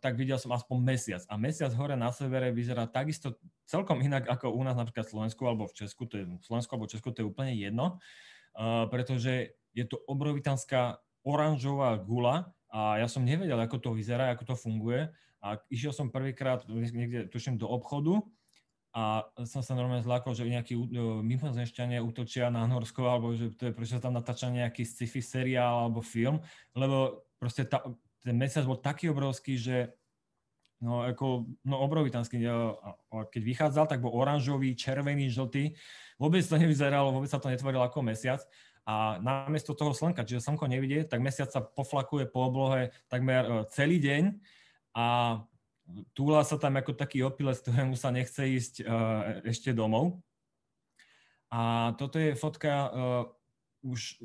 tak 0.00 0.16
videl 0.16 0.40
som 0.40 0.54
aspoň 0.56 0.78
mesiac. 0.80 1.22
A 1.28 1.36
mesiac 1.36 1.68
hore 1.76 1.92
na 1.92 2.08
severe 2.08 2.48
vyzerá 2.54 2.88
takisto 2.88 3.36
celkom 3.68 4.00
inak 4.00 4.24
ako 4.24 4.48
u 4.48 4.62
nás 4.64 4.72
napríklad 4.72 5.04
v 5.04 5.12
Slovensku 5.12 5.42
alebo 5.44 5.68
v 5.68 5.76
Česku, 5.76 6.08
to 6.08 6.16
je, 6.16 6.24
v 6.24 6.44
Slovensku 6.44 6.72
alebo 6.72 6.88
v 6.88 6.92
Česku 6.96 7.12
to 7.12 7.20
je 7.20 7.28
úplne 7.28 7.52
jedno, 7.52 8.00
pretože 8.88 9.52
je 9.76 9.84
to 9.84 10.00
obrovitánska 10.08 11.04
oranžová 11.24 12.00
gula, 12.00 12.52
a 12.72 12.96
ja 12.96 13.06
som 13.06 13.20
nevedel, 13.20 13.60
ako 13.60 13.76
to 13.76 13.90
vyzerá, 13.92 14.32
ako 14.32 14.48
to 14.48 14.56
funguje. 14.56 15.12
A 15.44 15.60
išiel 15.68 15.92
som 15.92 16.08
prvýkrát 16.08 16.64
niekde, 16.72 17.28
tuším, 17.28 17.60
do 17.60 17.68
obchodu 17.68 18.24
a 18.96 19.28
som 19.44 19.60
sa 19.60 19.76
normálne 19.76 20.04
zlákol, 20.04 20.32
že 20.32 20.48
nejakí 20.48 20.72
uh, 20.76 21.20
mimozemšťania 21.20 22.00
útočia 22.00 22.48
na 22.48 22.64
Norsko, 22.64 23.04
alebo 23.04 23.36
že 23.36 23.52
to 23.56 23.68
je 23.68 23.76
prečo 23.76 24.00
tam 24.00 24.16
natáča 24.16 24.48
nejaký 24.48 24.88
sci-fi 24.88 25.20
seriál 25.20 25.88
alebo 25.88 26.00
film, 26.00 26.40
lebo 26.72 27.28
proste 27.36 27.68
tá, 27.68 27.84
ten 28.22 28.34
mesiac 28.38 28.62
bol 28.62 28.78
taký 28.78 29.10
obrovský, 29.10 29.58
že 29.58 29.90
no, 30.78 31.02
ako, 31.02 31.46
no 31.66 31.76
obrovitánsky, 31.82 32.42
keď 33.30 33.42
vychádzal, 33.42 33.86
tak 33.90 34.02
bol 34.02 34.14
oranžový, 34.14 34.74
červený, 34.78 35.30
žltý, 35.30 35.74
vôbec 36.18 36.42
to 36.42 36.58
nevyzeralo, 36.58 37.10
vôbec 37.14 37.30
sa 37.30 37.42
to 37.42 37.50
netvorilo 37.50 37.82
ako 37.82 38.02
mesiac 38.02 38.42
a 38.82 39.18
namiesto 39.22 39.78
toho 39.78 39.94
slnka, 39.94 40.26
čiže 40.26 40.42
slnko 40.42 40.66
nevidie, 40.66 41.06
tak 41.06 41.22
mesiac 41.22 41.46
sa 41.50 41.62
poflakuje 41.62 42.26
po 42.26 42.50
oblohe 42.50 42.90
takmer 43.06 43.46
e, 43.46 43.52
celý 43.70 44.02
deň 44.02 44.42
a 44.98 45.06
túla 46.14 46.42
sa 46.42 46.58
tam 46.58 46.78
ako 46.78 46.98
taký 46.98 47.22
opilec, 47.22 47.62
ktorému 47.62 47.94
sa 47.98 48.14
nechce 48.14 48.42
ísť 48.48 48.74
uh, 48.86 49.42
ešte 49.44 49.74
domov. 49.74 50.22
A 51.52 51.92
toto 52.00 52.16
je 52.16 52.32
fotka 52.32 52.88
už 53.84 54.24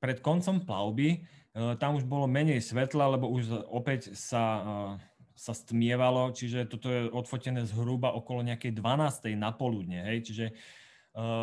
pred 0.00 0.18
koncom 0.24 0.64
plavby. 0.64 1.26
Uh, 1.52 1.76
tam 1.76 2.00
už 2.00 2.08
bolo 2.08 2.24
menej 2.24 2.64
svetla, 2.64 3.12
lebo 3.16 3.28
už 3.28 3.68
opäť 3.68 4.16
sa, 4.16 4.44
uh, 4.60 4.92
sa 5.36 5.52
stmievalo, 5.52 6.32
čiže 6.32 6.68
toto 6.68 6.88
je 6.88 7.08
odfotené 7.12 7.64
zhruba 7.68 8.12
okolo 8.12 8.44
nejakej 8.44 8.72
12. 8.76 9.36
na 9.36 9.52
poludne. 9.52 10.04
Hej? 10.08 10.18
Čiže 10.28 10.46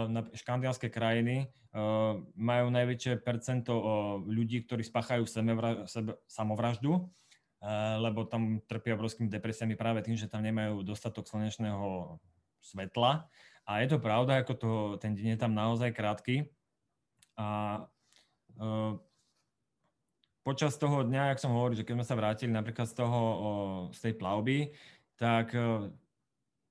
na 0.09 0.25
škandinávské 0.33 0.89
krajiny 0.89 1.45
majú 2.33 2.67
najväčšie 2.73 3.21
percento 3.21 3.77
ľudí, 4.25 4.65
ktorí 4.65 4.81
spáchajú 4.81 5.29
samovraždu, 6.25 7.05
lebo 8.01 8.25
tam 8.25 8.65
trpia 8.65 8.97
obrovskými 8.97 9.29
depresiami 9.29 9.77
práve 9.77 10.01
tým, 10.01 10.17
že 10.17 10.25
tam 10.25 10.41
nemajú 10.41 10.81
dostatok 10.81 11.29
slnečného 11.29 12.17
svetla. 12.65 13.29
A 13.69 13.85
je 13.85 13.93
to 13.93 14.01
pravda, 14.01 14.41
ako 14.41 14.53
to, 14.57 14.71
ten 14.97 15.13
deň 15.13 15.37
je 15.37 15.39
tam 15.39 15.53
naozaj 15.53 15.93
krátky. 15.93 16.49
A 17.37 17.85
počas 20.49 20.81
toho 20.81 21.05
dňa, 21.05 21.29
jak 21.29 21.45
som 21.45 21.53
hovoril, 21.53 21.77
že 21.77 21.85
keď 21.85 22.01
sme 22.01 22.09
sa 22.09 22.17
vrátili 22.17 22.49
napríklad 22.49 22.89
z, 22.89 22.97
toho, 22.97 23.19
z 23.93 23.99
tej 24.01 24.13
plavby, 24.17 24.73
tak 25.13 25.53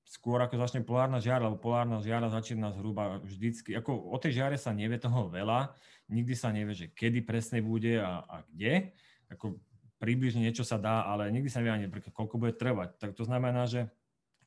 skôr 0.03 0.43
ako 0.43 0.59
začne 0.59 0.83
polárna 0.83 1.23
žiara, 1.23 1.47
lebo 1.47 1.55
polárna 1.55 2.03
žiara 2.03 2.27
začína 2.27 2.75
zhruba 2.75 3.23
vždycky, 3.23 3.71
ako 3.79 3.95
o 4.11 4.17
tej 4.19 4.43
žiare 4.43 4.59
sa 4.59 4.75
nevie 4.75 4.99
toho 4.99 5.31
veľa, 5.31 5.71
nikdy 6.11 6.35
sa 6.35 6.51
nevie, 6.51 6.75
že 6.75 6.91
kedy 6.91 7.23
presne 7.23 7.63
bude 7.63 7.95
a, 8.03 8.19
a 8.27 8.35
kde, 8.51 8.91
ako 9.31 9.55
približne 9.95 10.43
niečo 10.43 10.67
sa 10.67 10.75
dá, 10.75 11.07
ale 11.07 11.31
nikdy 11.31 11.47
sa 11.47 11.63
nevie 11.63 11.87
ani, 11.87 11.87
koľko 12.11 12.35
bude 12.35 12.59
trvať. 12.59 12.99
Tak 12.99 13.15
to 13.15 13.23
znamená, 13.23 13.63
že 13.63 13.87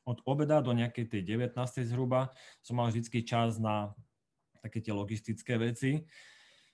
od 0.05 0.21
obeda 0.29 0.61
do 0.61 0.75
nejakej 0.77 1.09
tej 1.09 1.21
19. 1.25 1.57
zhruba 1.89 2.29
som 2.61 2.77
mal 2.77 2.91
vždycky 2.91 3.25
čas 3.25 3.57
na 3.57 3.97
také 4.61 4.77
tie 4.77 4.93
logistické 4.93 5.55
veci. 5.55 6.05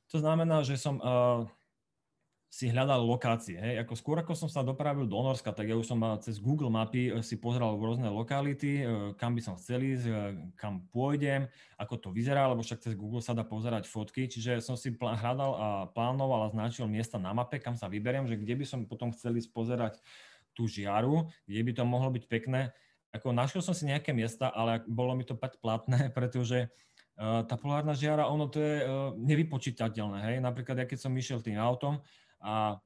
To 0.09 0.17
znamená, 0.17 0.65
že 0.65 0.81
som 0.81 0.97
uh, 0.97 1.45
si 2.49 2.65
hľadal 2.65 3.05
lokácie. 3.05 3.61
Hej. 3.61 3.85
Ako 3.85 3.93
skôr 3.93 4.17
ako 4.25 4.33
som 4.33 4.49
sa 4.49 4.65
dopravil 4.65 5.05
do 5.05 5.21
Norska, 5.21 5.53
tak 5.53 5.69
ja 5.69 5.77
už 5.77 5.85
som 5.85 6.01
cez 6.17 6.41
Google 6.41 6.73
mapy 6.73 7.13
eh, 7.13 7.21
si 7.21 7.37
pozeral 7.37 7.77
rôzne 7.77 8.09
lokality, 8.09 8.81
eh, 8.81 9.13
kam 9.21 9.37
by 9.37 9.41
som 9.45 9.53
chcel 9.53 9.85
ísť, 9.85 10.05
eh, 10.09 10.33
kam 10.57 10.89
pôjdem, 10.89 11.45
ako 11.77 11.95
to 12.01 12.09
vyzerá, 12.09 12.49
lebo 12.49 12.65
však 12.65 12.81
cez 12.81 12.97
Google 12.97 13.21
sa 13.21 13.37
dá 13.37 13.45
pozerať 13.45 13.85
fotky, 13.85 14.25
čiže 14.25 14.65
som 14.65 14.73
si 14.73 14.89
hľadal 14.97 15.51
a 15.53 15.67
plánoval 15.93 16.49
a 16.49 16.51
značil 16.51 16.89
miesta 16.89 17.21
na 17.21 17.37
mape, 17.37 17.61
kam 17.61 17.77
sa 17.77 17.85
vyberiem, 17.85 18.25
že 18.25 18.33
kde 18.33 18.57
by 18.57 18.65
som 18.65 18.89
potom 18.89 19.13
chcel 19.13 19.37
ísť 19.37 19.53
pozerať 19.53 20.01
tú 20.57 20.65
žiaru, 20.65 21.29
kde 21.45 21.61
by 21.61 21.71
to 21.77 21.83
mohlo 21.85 22.09
byť 22.09 22.25
pekné. 22.25 22.73
Ako 23.13 23.29
našiel 23.29 23.61
som 23.61 23.77
si 23.77 23.89
nejaké 23.89 24.09
miesta, 24.13 24.49
ale 24.49 24.81
bolo 24.89 25.13
mi 25.13 25.21
to 25.21 25.37
platné, 25.37 26.09
pretože 26.17 26.65
tá 27.19 27.55
polárna 27.59 27.91
žiara, 27.91 28.31
ono 28.31 28.47
to 28.47 28.63
je 28.63 28.87
nevypočítateľné. 29.19 30.23
Hej? 30.23 30.35
Napríklad, 30.39 30.79
ja 30.79 30.85
keď 30.87 30.99
som 31.03 31.11
išiel 31.11 31.43
tým 31.43 31.59
autom, 31.59 31.99
a 32.39 32.79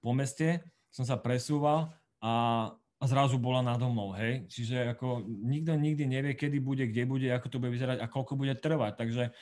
po 0.00 0.10
meste 0.16 0.64
som 0.88 1.04
sa 1.04 1.20
presúval 1.20 1.92
a, 2.20 2.32
a 2.72 3.04
zrazu 3.04 3.36
bola 3.36 3.64
nado 3.64 3.88
mnou, 3.88 4.12
hej. 4.16 4.48
Čiže 4.48 4.96
ako 4.96 5.24
nikto 5.28 5.76
nikdy 5.76 6.04
nevie, 6.08 6.32
kedy 6.36 6.58
bude, 6.60 6.84
kde 6.88 7.04
bude, 7.04 7.28
ako 7.28 7.46
to 7.48 7.60
bude 7.60 7.72
vyzerať 7.72 8.00
a 8.00 8.10
koľko 8.10 8.36
bude 8.36 8.56
trvať. 8.56 8.92
Takže 8.96 9.22
e, 9.28 9.32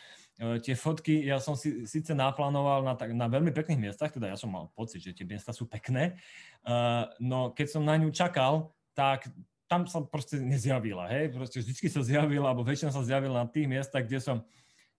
tie 0.62 0.74
fotky 0.74 1.26
ja 1.26 1.38
som 1.42 1.54
si 1.54 1.86
síce 1.86 2.14
naplánoval 2.14 2.86
na, 2.86 2.94
na 3.14 3.26
veľmi 3.30 3.50
pekných 3.54 3.90
miestach, 3.90 4.14
teda 4.14 4.30
ja 4.30 4.36
som 4.38 4.50
mal 4.50 4.70
pocit, 4.74 5.02
že 5.02 5.14
tie 5.14 5.26
miesta 5.26 5.54
sú 5.54 5.66
pekné, 5.66 6.14
e, 6.62 6.74
no 7.22 7.50
keď 7.54 7.66
som 7.66 7.82
na 7.82 7.98
ňu 7.98 8.10
čakal, 8.14 8.74
tak 8.94 9.30
tam 9.70 9.86
sa 9.86 10.02
proste 10.02 10.42
nezjavila, 10.42 11.06
hej, 11.14 11.30
proste 11.30 11.62
vždycky 11.62 11.86
sa 11.86 12.02
zjavila, 12.02 12.50
alebo 12.50 12.66
väčšina 12.66 12.90
sa 12.90 13.06
zjavila 13.06 13.46
na 13.46 13.48
tých 13.48 13.70
miestach, 13.70 14.02
kde 14.02 14.18
som 14.18 14.42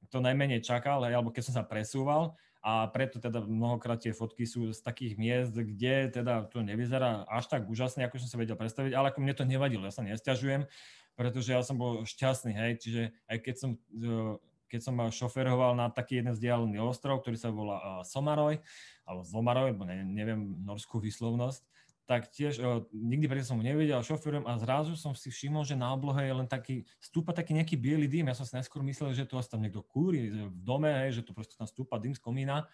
to 0.07 0.23
najmenej 0.23 0.63
čakal, 0.63 1.03
hej, 1.03 1.11
alebo 1.11 1.35
keď 1.35 1.51
som 1.51 1.59
sa 1.59 1.67
presúval. 1.67 2.39
A 2.61 2.87
preto 2.93 3.17
teda 3.17 3.41
mnohokrát 3.41 3.99
tie 3.99 4.13
fotky 4.13 4.45
sú 4.45 4.69
z 4.69 4.79
takých 4.85 5.17
miest, 5.17 5.51
kde 5.51 6.13
teda 6.13 6.45
to 6.47 6.61
nevyzerá 6.61 7.25
až 7.25 7.49
tak 7.51 7.65
úžasne, 7.65 8.05
ako 8.05 8.21
som 8.21 8.29
sa 8.31 8.37
vedel 8.39 8.55
predstaviť, 8.55 8.93
ale 8.95 9.11
ako 9.11 9.19
mne 9.19 9.33
to 9.35 9.43
nevadilo, 9.49 9.83
ja 9.83 9.91
sa 9.91 10.05
nestiažujem, 10.05 10.69
pretože 11.17 11.51
ja 11.51 11.59
som 11.65 11.75
bol 11.75 12.05
šťastný, 12.05 12.53
hej, 12.53 12.71
čiže 12.79 13.01
aj 13.27 13.37
keď 13.41 13.55
som, 13.57 13.71
e, 13.75 14.37
keď 14.71 14.79
som 14.87 14.95
šoferoval 15.09 15.73
na 15.73 15.89
taký 15.89 16.21
jeden 16.21 16.37
vzdialený 16.37 16.77
ostrov, 16.79 17.25
ktorý 17.25 17.35
sa 17.35 17.49
volá 17.49 17.81
e, 17.81 17.83
Somaroj, 18.05 18.61
alebo 19.09 19.23
Zomaroj, 19.25 19.73
bo 19.73 19.83
ne, 19.89 20.05
neviem 20.05 20.61
norskú 20.61 21.01
výslovnosť, 21.01 21.65
tak 22.11 22.27
tiež 22.27 22.59
uh, 22.59 22.83
nikdy 22.91 23.23
predtým 23.31 23.55
som 23.55 23.63
nevedel, 23.63 24.03
šoferujem 24.03 24.43
a 24.43 24.59
zrazu 24.59 24.99
som 24.99 25.15
si 25.15 25.31
všimol, 25.31 25.63
že 25.63 25.79
na 25.79 25.95
oblohe 25.95 26.19
je 26.19 26.35
len 26.35 26.43
taký, 26.43 26.83
stúpa 26.99 27.31
taký 27.31 27.55
nejaký 27.55 27.79
biely 27.79 28.11
dým. 28.11 28.27
Ja 28.27 28.35
som 28.35 28.43
si 28.43 28.51
najskôr 28.51 28.83
myslel, 28.83 29.15
že 29.15 29.23
to 29.23 29.39
asi 29.39 29.47
tam 29.47 29.63
niekto 29.63 29.79
kúri 29.79 30.27
v 30.27 30.59
dome, 30.59 30.91
hej, 30.91 31.23
že 31.23 31.23
to 31.23 31.31
proste 31.31 31.55
tam 31.55 31.63
stúpa 31.63 31.95
dým 32.03 32.11
z 32.11 32.19
komína. 32.19 32.67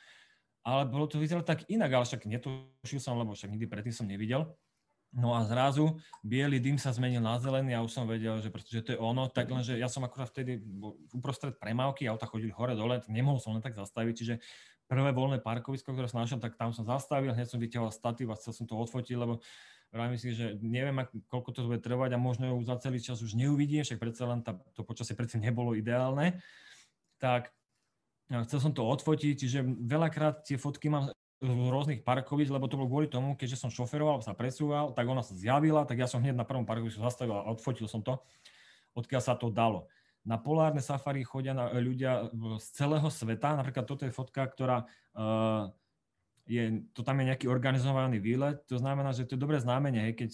Ale 0.65 0.89
bolo 0.89 1.05
to 1.05 1.21
vyzeralo 1.21 1.45
tak 1.45 1.69
inak, 1.69 1.93
ale 1.93 2.09
však 2.09 2.25
netušil 2.25 2.97
som, 2.97 3.13
lebo 3.21 3.37
však 3.37 3.53
nikdy 3.53 3.69
predtým 3.69 3.93
som 3.93 4.09
nevidel. 4.09 4.57
No 5.13 5.37
a 5.37 5.45
zrazu 5.45 6.01
biely 6.25 6.57
dym 6.57 6.81
sa 6.81 6.89
zmenil 6.91 7.21
na 7.21 7.37
zelený 7.37 7.77
a 7.77 7.85
už 7.85 7.93
som 7.93 8.09
vedel, 8.09 8.41
že 8.41 8.49
pretože 8.49 8.81
to 8.83 8.91
je 8.97 8.99
ono, 8.99 9.29
tak 9.29 9.53
lenže 9.53 9.77
ja 9.77 9.87
som 9.87 10.03
akurát 10.03 10.33
vtedy 10.33 10.59
uprostred 11.13 11.55
premávky, 11.61 12.09
auta 12.09 12.27
chodili 12.27 12.51
hore 12.51 12.75
dole, 12.75 12.99
nemohol 13.07 13.39
som 13.39 13.55
len 13.55 13.63
tak 13.63 13.77
zastaviť, 13.77 14.13
čiže 14.17 14.35
prvé 14.87 15.11
voľné 15.11 15.43
parkovisko, 15.43 15.91
ktoré 15.91 16.07
som 16.07 16.23
našiel, 16.23 16.39
tak 16.39 16.55
tam 16.55 16.71
som 16.71 16.87
zastavil, 16.87 17.35
hneď 17.35 17.47
som 17.47 17.59
vyťahoval 17.59 17.91
statív 17.91 18.31
a 18.31 18.39
chcel 18.39 18.55
som 18.55 18.65
to 18.65 18.79
odfotiť, 18.79 19.15
lebo 19.19 19.43
vravím 19.91 20.19
si, 20.19 20.31
že 20.31 20.55
neviem, 20.63 20.95
koľko 21.27 21.49
to 21.51 21.67
bude 21.67 21.83
trvať 21.83 22.15
a 22.15 22.19
možno 22.19 22.51
ju 22.51 22.57
za 22.63 22.79
celý 22.79 22.99
čas 23.03 23.19
už 23.19 23.35
neuvidím, 23.35 23.83
však 23.83 23.99
predsa 23.99 24.23
len 24.27 24.39
tá, 24.43 24.55
to 24.75 24.87
počasie 24.87 25.15
predtým 25.15 25.43
nebolo 25.43 25.75
ideálne. 25.75 26.39
Tak 27.19 27.51
chcel 28.47 28.59
som 28.59 28.71
to 28.71 28.83
odfotiť, 28.83 29.35
čiže 29.35 29.59
veľakrát 29.63 30.43
tie 30.47 30.59
fotky 30.59 30.91
mám 30.91 31.11
z 31.37 31.47
rôznych 31.47 32.01
parkovíc, 32.01 32.49
lebo 32.49 32.65
to 32.65 32.81
bolo 32.81 32.89
kvôli 32.89 33.07
tomu, 33.07 33.37
keďže 33.37 33.61
som 33.61 33.69
šoferoval, 33.69 34.25
sa 34.25 34.33
presúval, 34.33 34.95
tak 34.97 35.05
ona 35.05 35.21
sa 35.21 35.37
zjavila, 35.37 35.85
tak 35.85 36.01
ja 36.01 36.09
som 36.09 36.17
hneď 36.17 36.33
na 36.33 36.47
prvom 36.47 36.65
parkovisku 36.65 36.97
zastavil 36.97 37.37
a 37.37 37.45
odfotil 37.45 37.85
som 37.85 38.01
to, 38.01 38.17
odkiaľ 38.97 39.21
sa 39.21 39.37
to 39.37 39.53
dalo. 39.53 39.85
Na 40.27 40.35
polárne 40.35 40.83
safari 40.83 41.23
chodia 41.23 41.55
na, 41.55 41.71
ľudia 41.71 42.27
z 42.59 42.67
celého 42.75 43.07
sveta. 43.07 43.55
Napríklad 43.55 43.87
toto 43.87 44.03
je 44.03 44.11
fotka, 44.11 44.43
ktorá 44.43 44.83
uh, 45.15 45.71
je, 46.47 46.83
to 46.91 47.03
tam 47.03 47.19
je 47.23 47.31
nejaký 47.31 47.47
organizovaný 47.47 48.19
výlet. 48.19 48.59
To 48.67 48.79
znamená, 48.79 49.15
že 49.15 49.23
to 49.23 49.35
je 49.35 49.43
dobré 49.43 49.59
znamenie, 49.59 50.11
hej, 50.11 50.15
keď 50.19 50.31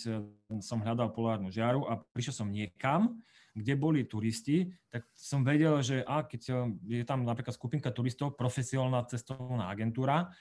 som 0.61 0.81
hľadal 0.81 1.13
polárnu 1.13 1.49
žiaru 1.49 1.85
a 1.89 2.01
prišiel 2.13 2.45
som 2.45 2.49
niekam, 2.49 3.21
kde 3.53 3.73
boli 3.77 4.01
turisti, 4.05 4.73
tak 4.89 5.05
som 5.13 5.45
vedel, 5.45 5.77
že 5.85 6.01
a 6.05 6.25
keď 6.25 6.73
je 6.89 7.05
tam 7.05 7.21
napríklad 7.21 7.53
skupinka 7.53 7.93
turistov, 7.93 8.33
profesionálna 8.33 9.05
cestovná 9.09 9.69
agentúra, 9.69 10.33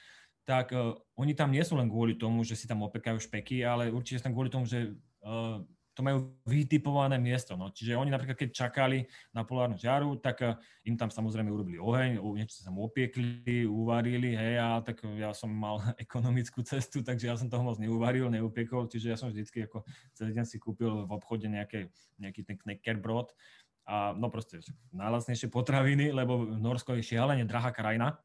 tak 0.48 0.72
uh, 0.72 0.96
oni 1.16 1.36
tam 1.36 1.52
nie 1.52 1.64
sú 1.64 1.76
len 1.76 1.92
kvôli 1.92 2.16
tomu, 2.16 2.40
že 2.44 2.56
si 2.56 2.64
tam 2.64 2.84
opekajú 2.88 3.20
špeky, 3.20 3.64
ale 3.64 3.92
určite 3.92 4.24
tam 4.24 4.32
kvôli 4.32 4.48
tomu, 4.48 4.64
že 4.64 4.96
uh, 5.24 5.60
to 5.92 6.00
majú 6.00 6.32
vytipované 6.48 7.20
miesto. 7.20 7.52
No. 7.52 7.68
Čiže 7.68 8.00
oni 8.00 8.08
napríklad, 8.08 8.36
keď 8.36 8.50
čakali 8.52 9.04
na 9.36 9.44
polárnu 9.44 9.76
žiaru, 9.76 10.16
tak 10.16 10.40
eh, 10.40 10.56
im 10.88 10.96
tam 10.96 11.12
samozrejme 11.12 11.52
urobili 11.52 11.76
oheň, 11.76 12.16
niečo 12.16 12.60
sa 12.60 12.72
tam 12.72 12.80
opiekli, 12.80 13.68
uvarili, 13.68 14.32
hej, 14.32 14.56
a 14.56 14.80
tak 14.80 15.04
ja 15.20 15.36
som 15.36 15.52
mal 15.52 15.84
ekonomickú 16.04 16.64
cestu, 16.64 17.04
takže 17.04 17.28
ja 17.28 17.36
som 17.36 17.52
toho 17.52 17.60
moc 17.60 17.76
neuvaril, 17.76 18.32
neupiekol, 18.32 18.88
čiže 18.88 19.12
ja 19.12 19.16
som 19.20 19.28
vždycky 19.28 19.68
ako 19.68 19.84
celý 20.16 20.32
deň 20.32 20.44
si 20.48 20.56
kúpil 20.56 21.04
v 21.04 21.10
obchode 21.12 21.44
nejaké, 21.44 21.92
nejaký 22.16 22.40
ten 22.48 22.56
knekkerbrod 22.56 23.36
a 23.84 24.14
no 24.16 24.32
proste 24.32 24.64
najlacnejšie 24.94 25.52
potraviny, 25.52 26.14
lebo 26.14 26.46
Norsko 26.56 26.96
je 26.96 27.04
šialene 27.04 27.44
drahá 27.44 27.74
krajina. 27.74 28.16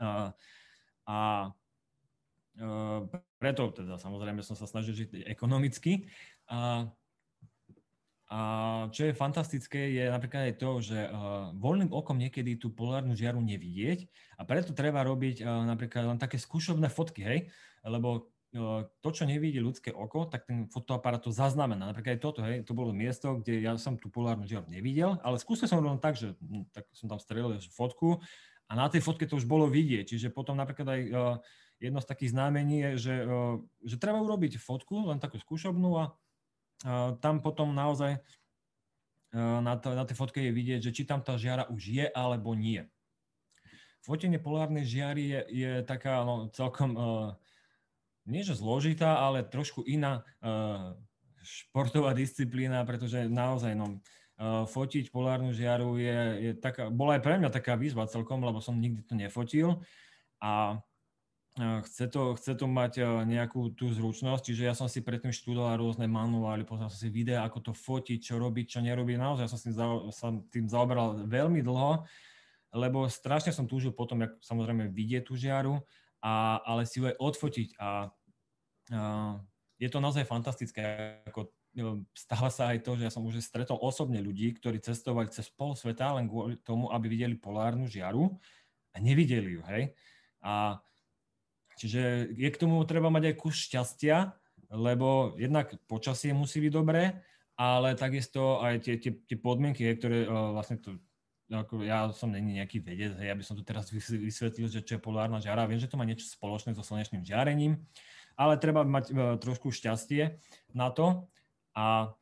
A, 0.00 0.32
a 1.04 1.18
eh, 2.56 3.00
preto 3.36 3.68
teda 3.68 4.00
samozrejme 4.00 4.40
som 4.40 4.56
sa 4.56 4.64
snažil 4.64 4.96
žiť 4.96 5.28
ekonomicky. 5.28 6.08
A, 6.48 6.88
a 8.32 8.40
čo 8.88 9.12
je 9.12 9.12
fantastické, 9.12 9.92
je 9.92 10.08
napríklad 10.08 10.48
aj 10.48 10.54
to, 10.56 10.70
že 10.80 10.96
uh, 10.96 11.52
voľným 11.52 11.92
okom 11.92 12.16
niekedy 12.16 12.56
tú 12.56 12.72
polárnu 12.72 13.12
žiaru 13.12 13.44
nevidieť 13.44 14.08
a 14.40 14.48
preto 14.48 14.72
treba 14.72 15.04
robiť 15.04 15.44
uh, 15.44 15.68
napríklad 15.68 16.08
len 16.08 16.16
také 16.16 16.40
skúšobné 16.40 16.88
fotky, 16.88 17.20
hej? 17.20 17.38
Lebo 17.84 18.32
uh, 18.56 18.88
to, 19.04 19.08
čo 19.12 19.28
nevidí 19.28 19.60
ľudské 19.60 19.92
oko, 19.92 20.32
tak 20.32 20.48
ten 20.48 20.64
fotoaparát 20.72 21.20
to 21.20 21.28
zaznamená. 21.28 21.92
Napríklad 21.92 22.16
aj 22.16 22.22
toto, 22.24 22.40
hej, 22.40 22.64
to 22.64 22.72
bolo 22.72 22.96
miesto, 22.96 23.36
kde 23.36 23.68
ja 23.68 23.76
som 23.76 24.00
tú 24.00 24.08
polárnu 24.08 24.48
žiaru 24.48 24.64
nevidel, 24.72 25.20
ale 25.20 25.36
skúsil 25.36 25.68
som 25.68 25.84
len 25.84 26.00
tak, 26.00 26.16
že 26.16 26.32
hm, 26.32 26.72
tak 26.72 26.88
som 26.96 27.12
tam 27.12 27.20
strelil 27.20 27.60
fotku 27.68 28.16
a 28.64 28.72
na 28.72 28.88
tej 28.88 29.04
fotke 29.04 29.28
to 29.28 29.36
už 29.36 29.44
bolo 29.44 29.68
vidieť. 29.68 30.08
Čiže 30.08 30.32
potom 30.32 30.56
napríklad 30.56 30.88
aj 30.88 31.00
jedno 31.82 32.00
z 32.00 32.08
takých 32.08 32.32
znamení 32.32 32.80
je, 32.80 32.90
že, 32.96 33.14
že 33.84 33.96
treba 34.00 34.24
urobiť 34.24 34.56
fotku, 34.56 35.12
len 35.12 35.20
takú 35.20 35.36
skúšobnú 35.36 36.00
a 36.00 36.16
tam 37.22 37.38
potom 37.38 37.70
naozaj 37.70 38.18
na, 39.32 39.74
to, 39.80 39.96
na 39.96 40.04
tej 40.04 40.16
fotke 40.18 40.42
je 40.42 40.52
vidieť, 40.52 40.80
že 40.82 40.94
či 40.94 41.02
tam 41.08 41.24
tá 41.24 41.40
žiara 41.40 41.64
už 41.72 41.82
je 41.88 42.06
alebo 42.12 42.52
nie. 42.52 42.84
Fotenie 44.02 44.42
polárnej 44.42 44.82
žiary 44.82 45.24
je, 45.30 45.40
je 45.62 45.72
taká 45.86 46.26
no, 46.26 46.50
celkom, 46.50 46.90
uh, 46.98 47.38
nie 48.26 48.42
že 48.42 48.58
zložitá, 48.58 49.22
ale 49.22 49.46
trošku 49.46 49.86
iná 49.86 50.26
uh, 50.42 50.98
športová 51.46 52.10
disciplína, 52.10 52.82
pretože 52.82 53.30
naozaj 53.30 53.78
no, 53.78 54.02
uh, 54.42 54.66
fotiť 54.66 55.14
polárnu 55.14 55.54
žiaru 55.54 56.02
je, 56.02 56.18
je 56.42 56.50
taká, 56.58 56.90
bola 56.90 57.14
aj 57.14 57.22
pre 57.22 57.38
mňa 57.38 57.50
taká 57.54 57.78
výzva 57.78 58.10
celkom, 58.10 58.42
lebo 58.42 58.58
som 58.58 58.74
nikdy 58.74 59.06
to 59.06 59.14
nefotil. 59.14 59.78
A 60.42 60.82
chce 61.58 62.08
to, 62.08 62.32
chce 62.40 62.56
to 62.56 62.64
mať 62.64 63.04
nejakú 63.28 63.76
tú 63.76 63.92
zručnosť, 63.92 64.40
čiže 64.40 64.62
ja 64.64 64.72
som 64.72 64.88
si 64.88 65.04
predtým 65.04 65.36
študoval 65.36 65.76
rôzne 65.76 66.08
manuály, 66.08 66.64
pozeral 66.64 66.88
som 66.88 66.96
si 66.96 67.12
videá, 67.12 67.44
ako 67.44 67.58
to 67.60 67.72
fotiť, 67.76 68.18
čo 68.24 68.40
robiť, 68.40 68.66
čo 68.72 68.80
nerobiť. 68.80 69.16
Naozaj 69.20 69.46
som 69.52 69.60
tým, 69.60 69.74
za, 69.76 69.86
som 70.16 70.32
tým 70.48 70.64
zaoberal 70.64 71.28
veľmi 71.28 71.60
dlho, 71.60 72.08
lebo 72.72 73.04
strašne 73.04 73.52
som 73.52 73.68
túžil 73.68 73.92
potom, 73.92 74.24
jak, 74.24 74.32
samozrejme, 74.40 74.88
vidieť 74.88 75.28
tú 75.28 75.36
žiaru, 75.36 75.76
a, 76.24 76.56
ale 76.64 76.88
si 76.88 77.04
ju 77.04 77.12
aj 77.12 77.20
odfotiť. 77.20 77.68
A, 77.76 78.08
a 78.96 79.00
je 79.76 79.88
to 79.92 80.00
naozaj 80.00 80.24
fantastické. 80.24 81.20
Ako, 81.28 81.52
stáva 82.16 82.48
sa 82.48 82.72
aj 82.72 82.80
to, 82.80 82.96
že 82.96 83.08
ja 83.08 83.12
som 83.12 83.28
už 83.28 83.44
stretol 83.44 83.76
osobne 83.76 84.24
ľudí, 84.24 84.56
ktorí 84.56 84.80
cestovali 84.80 85.28
cez 85.28 85.52
pol 85.52 85.76
sveta 85.76 86.16
len 86.16 86.32
kvôli 86.32 86.56
tomu, 86.64 86.88
aby 86.88 87.12
videli 87.12 87.36
polárnu 87.36 87.88
žiaru 87.88 88.28
a 88.92 88.96
nevideli 89.00 89.60
ju, 89.60 89.62
hej. 89.68 89.92
A 90.40 90.80
Čiže 91.82 92.30
je 92.30 92.48
k 92.48 92.60
tomu 92.60 92.78
treba 92.86 93.10
mať 93.10 93.34
aj 93.34 93.34
kus 93.42 93.66
šťastia, 93.66 94.30
lebo 94.70 95.34
jednak 95.34 95.74
počasie 95.90 96.30
musí 96.30 96.62
byť 96.62 96.72
dobré 96.72 97.18
ale 97.62 97.94
takisto 97.94 98.58
aj 98.58 98.82
tie, 98.82 98.94
tie, 98.96 99.12
tie 99.28 99.38
podmienky, 99.38 99.84
ktoré 99.94 100.24
uh, 100.24 100.50
vlastne 100.56 100.80
to, 100.80 100.96
ako 101.52 101.84
ja 101.84 102.08
som 102.16 102.32
není 102.32 102.56
nejaký 102.56 102.80
vedec, 102.80 103.12
hej, 103.20 103.28
aby 103.28 103.44
som 103.44 103.54
tu 103.54 103.62
teraz 103.62 103.92
vysvetlil, 103.92 104.72
že 104.72 104.80
čo 104.80 104.96
je 104.96 105.04
polárna 105.04 105.38
žiara. 105.38 105.68
Viem, 105.68 105.78
že 105.78 105.90
to 105.90 106.00
má 106.00 106.08
niečo 106.08 106.26
spoločné 106.26 106.72
so 106.72 106.82
slnečným 106.82 107.22
žiarením, 107.22 107.76
ale 108.34 108.56
treba 108.56 108.82
mať 108.82 109.04
uh, 109.12 109.16
trošku 109.36 109.68
šťastie 109.70 110.40
na 110.72 110.88
to. 110.88 111.28
A 111.76 112.12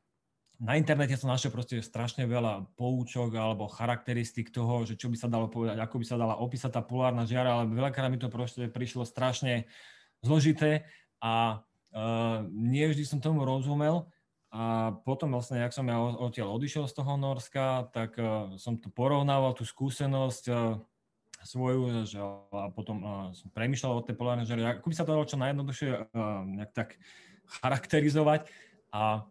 na 0.61 0.77
internete 0.77 1.17
som 1.17 1.33
našiel 1.33 1.49
proste 1.49 1.81
strašne 1.81 2.29
veľa 2.29 2.69
poučok 2.77 3.33
alebo 3.33 3.65
charakteristik 3.65 4.53
toho, 4.53 4.85
že 4.85 4.93
čo 4.93 5.09
by 5.09 5.17
sa 5.17 5.33
dalo 5.33 5.49
povedať, 5.49 5.81
ako 5.81 5.97
by 5.97 6.05
sa 6.05 6.21
dala 6.21 6.37
opísať 6.37 6.77
tá 6.77 6.85
polárna 6.85 7.25
žiara, 7.25 7.57
ale 7.57 7.73
veľakrát 7.73 8.13
mi 8.13 8.21
to 8.21 8.29
proste 8.29 8.69
prišlo 8.69 9.09
strašne 9.09 9.65
zložité 10.21 10.85
a 11.25 11.65
uh, 11.97 12.45
nie 12.53 12.85
vždy 12.85 13.09
som 13.09 13.25
tomu 13.25 13.49
rozumel. 13.49 14.05
A 14.51 14.93
potom 15.07 15.31
vlastne, 15.33 15.63
jak 15.63 15.73
som 15.73 15.87
ja 15.87 15.97
odtiaľ 15.97 16.59
odišiel 16.59 16.85
z 16.91 16.97
toho 16.99 17.15
Norska, 17.17 17.89
tak 17.97 18.19
uh, 18.21 18.53
som 18.61 18.77
to 18.77 18.93
porovnával, 18.93 19.57
tú 19.57 19.65
skúsenosť 19.65 20.45
uh, 20.53 20.77
svoju, 21.41 22.05
že, 22.05 22.21
a 22.21 22.69
potom 22.69 23.01
uh, 23.01 23.11
som 23.33 23.49
premyšľal 23.49 24.03
o 24.03 24.05
tej 24.05 24.13
polárnej 24.13 24.45
žere, 24.45 24.77
ako 24.77 24.93
by 24.93 24.95
sa 24.99 25.09
to 25.09 25.15
dalo 25.17 25.25
čo 25.25 25.41
najjednoduchšie 25.41 25.91
uh, 25.97 26.45
nejak 26.45 26.73
tak 26.77 27.01
charakterizovať. 27.63 28.45
A 28.91 29.25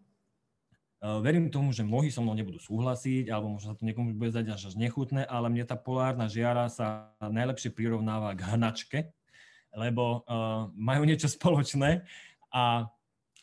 verím 0.99 1.47
tomu, 1.47 1.71
že 1.71 1.88
mnohí 1.88 2.12
so 2.12 2.19
mnou 2.19 2.35
nebudú 2.35 2.59
súhlasiť, 2.59 3.31
alebo 3.31 3.55
možno 3.55 3.71
sa 3.71 3.77
to 3.79 3.88
niekomu 3.88 4.15
bude 4.15 4.35
zdať 4.35 4.55
až 4.55 4.75
nechutné, 4.75 5.23
ale 5.23 5.47
mne 5.47 5.63
tá 5.63 5.79
polárna 5.79 6.27
žiara 6.27 6.67
sa 6.67 7.15
najlepšie 7.23 7.71
prirovnáva 7.71 8.35
k 8.35 8.55
hnačke, 8.55 8.99
lebo 9.71 10.23
uh, 10.27 10.67
majú 10.75 11.07
niečo 11.07 11.31
spoločné 11.31 12.03
a 12.51 12.91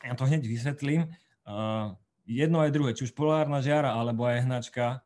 ja 0.05 0.13
to 0.13 0.29
hneď 0.29 0.45
vysvetlím 0.45 1.09
Uh, 1.47 1.95
jedno 2.27 2.59
aj 2.59 2.75
druhé, 2.75 2.91
či 2.91 3.07
už 3.07 3.15
polárna 3.15 3.63
žiara 3.63 3.95
alebo 3.95 4.27
aj 4.27 4.43
hnačka, 4.43 4.99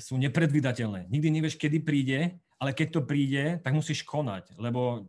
sú 0.00 0.16
nepredvydateľné. 0.16 1.04
Nikdy 1.12 1.28
nevieš, 1.28 1.60
kedy 1.60 1.84
príde, 1.84 2.40
ale 2.56 2.72
keď 2.72 2.96
to 2.96 3.00
príde, 3.04 3.60
tak 3.60 3.76
musíš 3.76 4.00
konať, 4.08 4.56
lebo 4.56 5.04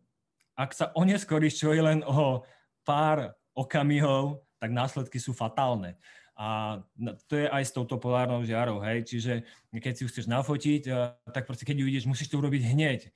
ak 0.59 0.75
sa 0.75 0.91
oneskoríš 0.91 1.55
čo 1.55 1.71
je 1.71 1.79
len 1.79 2.03
o 2.03 2.43
pár 2.83 3.31
okamihov, 3.55 4.43
tak 4.59 4.75
následky 4.75 5.23
sú 5.23 5.31
fatálne. 5.31 5.95
A 6.37 6.79
to 7.25 7.33
je 7.33 7.49
aj 7.49 7.65
s 7.65 7.73
touto 7.73 7.97
polárnou 7.97 8.45
žiarou, 8.45 8.77
hej, 8.85 9.09
čiže 9.09 9.41
keď 9.73 9.93
si 9.97 10.01
ju 10.05 10.09
chceš 10.13 10.29
nafotiť, 10.29 10.85
tak 11.33 11.49
proste 11.49 11.65
keď 11.65 11.81
ju 11.81 11.85
vidíš, 11.89 12.05
musíš 12.05 12.29
to 12.29 12.37
urobiť 12.37 12.77
hneď, 12.77 13.09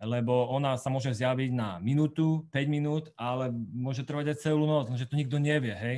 lebo 0.00 0.48
ona 0.48 0.80
sa 0.80 0.88
môže 0.88 1.12
zjaviť 1.12 1.52
na 1.52 1.76
minútu, 1.76 2.48
5 2.56 2.64
minút, 2.72 3.12
ale 3.20 3.52
môže 3.52 4.00
trvať 4.08 4.32
aj 4.32 4.40
celú 4.40 4.64
noc, 4.64 4.88
lenže 4.88 5.04
to 5.04 5.20
nikto 5.20 5.36
nevie, 5.36 5.76
hej. 5.76 5.96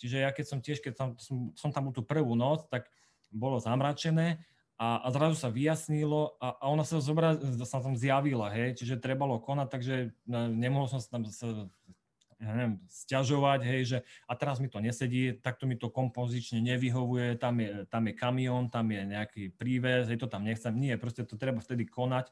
Čiže 0.00 0.16
ja 0.24 0.30
keď 0.32 0.44
som 0.48 0.58
tiež, 0.64 0.80
keď 0.80 0.92
som, 0.96 1.08
som, 1.20 1.36
som 1.52 1.68
tam 1.68 1.88
bol 1.88 1.92
tú 1.92 2.00
prvú 2.00 2.32
noc, 2.32 2.64
tak 2.72 2.88
bolo 3.28 3.60
zamračené 3.60 4.40
a, 4.76 5.04
a 5.04 5.08
zrazu 5.12 5.36
sa 5.40 5.48
vyjasnilo 5.48 6.36
a, 6.36 6.60
a 6.60 6.64
ona 6.68 6.84
sa, 6.84 7.00
zobra, 7.00 7.36
sa 7.64 7.80
tam 7.80 7.96
zjavila, 7.96 8.52
hej, 8.52 8.76
čiže 8.76 9.00
trebalo 9.00 9.40
konať, 9.40 9.68
takže 9.72 9.94
no, 10.28 10.52
nemohol 10.52 10.88
som 10.88 11.00
sa 11.00 11.08
tam 11.16 11.28
sa, 11.28 11.68
ja 12.36 12.52
neviem, 12.52 12.76
stiažovať, 12.88 13.60
hej, 13.64 13.82
že 13.84 13.98
a 14.28 14.32
teraz 14.36 14.60
mi 14.60 14.68
to 14.68 14.76
nesedí, 14.76 15.40
takto 15.40 15.64
mi 15.64 15.80
to 15.80 15.88
kompozične 15.88 16.60
nevyhovuje, 16.60 17.40
tam 17.40 17.64
je, 17.64 17.88
tam 17.88 18.02
je 18.04 18.12
kamión, 18.12 18.68
tam 18.68 18.92
je 18.92 19.02
nejaký 19.08 19.42
príves, 19.56 20.12
hej, 20.12 20.20
to 20.20 20.28
tam 20.28 20.44
nechcem, 20.44 20.76
nie, 20.76 20.92
proste 21.00 21.24
to 21.24 21.40
treba 21.40 21.64
vtedy 21.64 21.88
konať, 21.88 22.28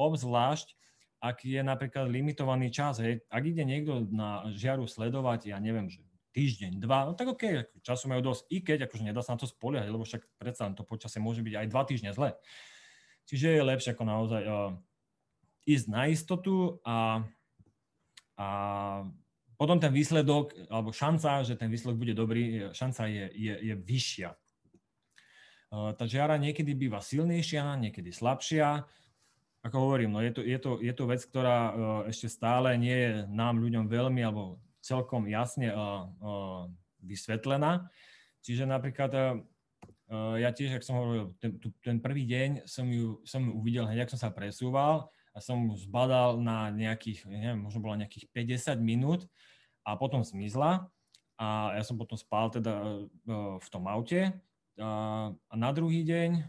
obzvlášť, 0.00 0.76
ak 1.20 1.44
je 1.44 1.60
napríklad 1.60 2.08
limitovaný 2.08 2.72
čas, 2.72 3.04
hej, 3.04 3.20
ak 3.28 3.42
ide 3.44 3.64
niekto 3.68 4.08
na 4.08 4.48
žiaru 4.52 4.88
sledovať, 4.88 5.52
ja 5.52 5.60
neviem, 5.60 5.92
že 5.92 6.00
týždeň, 6.34 6.82
dva, 6.82 7.06
no 7.06 7.12
tak 7.14 7.30
OK, 7.30 7.68
času 7.84 8.10
majú 8.10 8.34
dosť, 8.34 8.42
i 8.50 8.58
keď 8.64 8.90
akože 8.90 9.06
nedá 9.06 9.22
sa 9.22 9.36
na 9.36 9.40
to 9.40 9.46
spoliehať, 9.46 9.86
lebo 9.86 10.02
však 10.02 10.24
predsa 10.40 10.72
to 10.74 10.82
počasie 10.82 11.22
môže 11.22 11.46
byť 11.46 11.54
aj 11.54 11.66
dva 11.70 11.82
týždne 11.86 12.10
zle. 12.10 12.34
Čiže 13.24 13.54
je 13.54 13.62
lepšie 13.62 13.94
ako 13.94 14.04
naozaj 14.04 14.42
uh, 14.44 14.74
ísť 15.64 15.86
na 15.88 16.10
istotu 16.12 16.76
a, 16.84 17.24
a 18.36 18.48
potom 19.54 19.78
ten 19.78 19.94
výsledok, 19.94 20.54
alebo 20.66 20.90
šanca, 20.90 21.46
že 21.46 21.54
ten 21.54 21.70
výsledok 21.70 21.98
bude 21.98 22.14
dobrý, 22.14 22.70
šanca 22.74 23.06
je, 23.06 23.26
je, 23.34 23.54
je 23.70 23.74
vyššia. 23.74 24.30
Uh, 25.74 25.90
tá 25.94 26.06
žiara 26.06 26.38
niekedy 26.38 26.74
býva 26.74 27.02
silnejšia, 27.02 27.78
niekedy 27.78 28.10
slabšia. 28.14 28.86
Ako 29.64 29.76
hovorím, 29.80 30.12
no 30.12 30.20
je, 30.20 30.30
to, 30.34 30.40
je, 30.44 30.58
to, 30.60 30.70
je 30.82 30.92
to 30.92 31.04
vec, 31.06 31.22
ktorá 31.24 31.58
uh, 31.58 31.72
ešte 32.06 32.28
stále 32.30 32.74
nie 32.76 32.94
je 32.94 33.12
nám 33.30 33.58
ľuďom 33.62 33.86
veľmi, 33.86 34.20
alebo 34.22 34.62
celkom 34.84 35.26
jasne 35.30 35.72
uh, 35.72 36.06
vysvetlená. 37.00 37.88
Čiže 38.44 38.68
napríklad 38.68 39.40
ja 40.36 40.52
tiež, 40.52 40.76
ak 40.76 40.84
som 40.84 41.00
hovoril, 41.00 41.32
ten, 41.40 41.56
ten 41.80 41.96
prvý 41.96 42.28
deň 42.28 42.68
som 42.68 42.84
ju, 42.84 43.24
som 43.24 43.40
ju 43.40 43.56
uvidel 43.56 43.88
hneď, 43.88 44.04
ak 44.04 44.12
som 44.12 44.20
sa 44.20 44.28
presúval 44.28 45.08
a 45.34 45.42
som 45.42 45.58
ju 45.66 45.74
zbadal 45.74 46.38
na 46.38 46.70
nejakých, 46.70 47.26
neviem, 47.26 47.58
možno 47.58 47.82
bola 47.82 47.98
nejakých 47.98 48.30
50 48.30 48.78
minút 48.78 49.26
a 49.82 49.98
potom 49.98 50.22
zmizla 50.22 50.86
a 51.34 51.74
ja 51.74 51.82
som 51.82 51.98
potom 51.98 52.14
spal 52.14 52.54
teda 52.54 53.04
uh, 53.26 53.58
v 53.58 53.68
tom 53.68 53.90
aute 53.90 54.30
a, 54.78 54.88
na 55.50 55.70
druhý 55.74 56.06
deň 56.06 56.46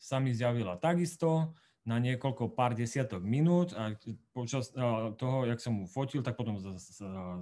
sa 0.00 0.20
mi 0.20 0.32
zjavila 0.32 0.80
takisto 0.80 1.52
na 1.84 2.00
niekoľko 2.00 2.56
pár 2.56 2.72
desiatok 2.72 3.20
minút 3.20 3.76
a 3.76 3.92
počas 4.32 4.72
toho, 5.20 5.44
jak 5.44 5.60
som 5.60 5.84
mu 5.84 5.84
fotil, 5.84 6.24
tak 6.24 6.32
potom 6.32 6.56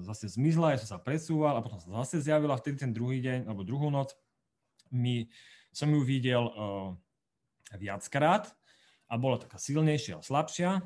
zase 0.03 0.27
zmizla, 0.27 0.75
ja 0.75 0.83
som 0.83 0.99
sa 0.99 0.99
presúval 0.99 1.55
a 1.55 1.63
potom 1.63 1.79
sa 1.79 2.03
zase 2.03 2.27
zjavila 2.27 2.59
vtedy 2.59 2.83
ten 2.83 2.91
druhý 2.91 3.23
deň 3.23 3.47
alebo 3.47 3.63
druhú 3.63 3.87
noc. 3.87 4.19
My, 4.91 5.31
som 5.71 5.95
ju 5.95 6.03
videl 6.03 6.43
viackrát 7.79 8.51
a 9.13 9.15
bola 9.21 9.37
taká 9.37 9.61
silnejšia 9.61 10.17
a 10.19 10.25
slabšia. 10.25 10.81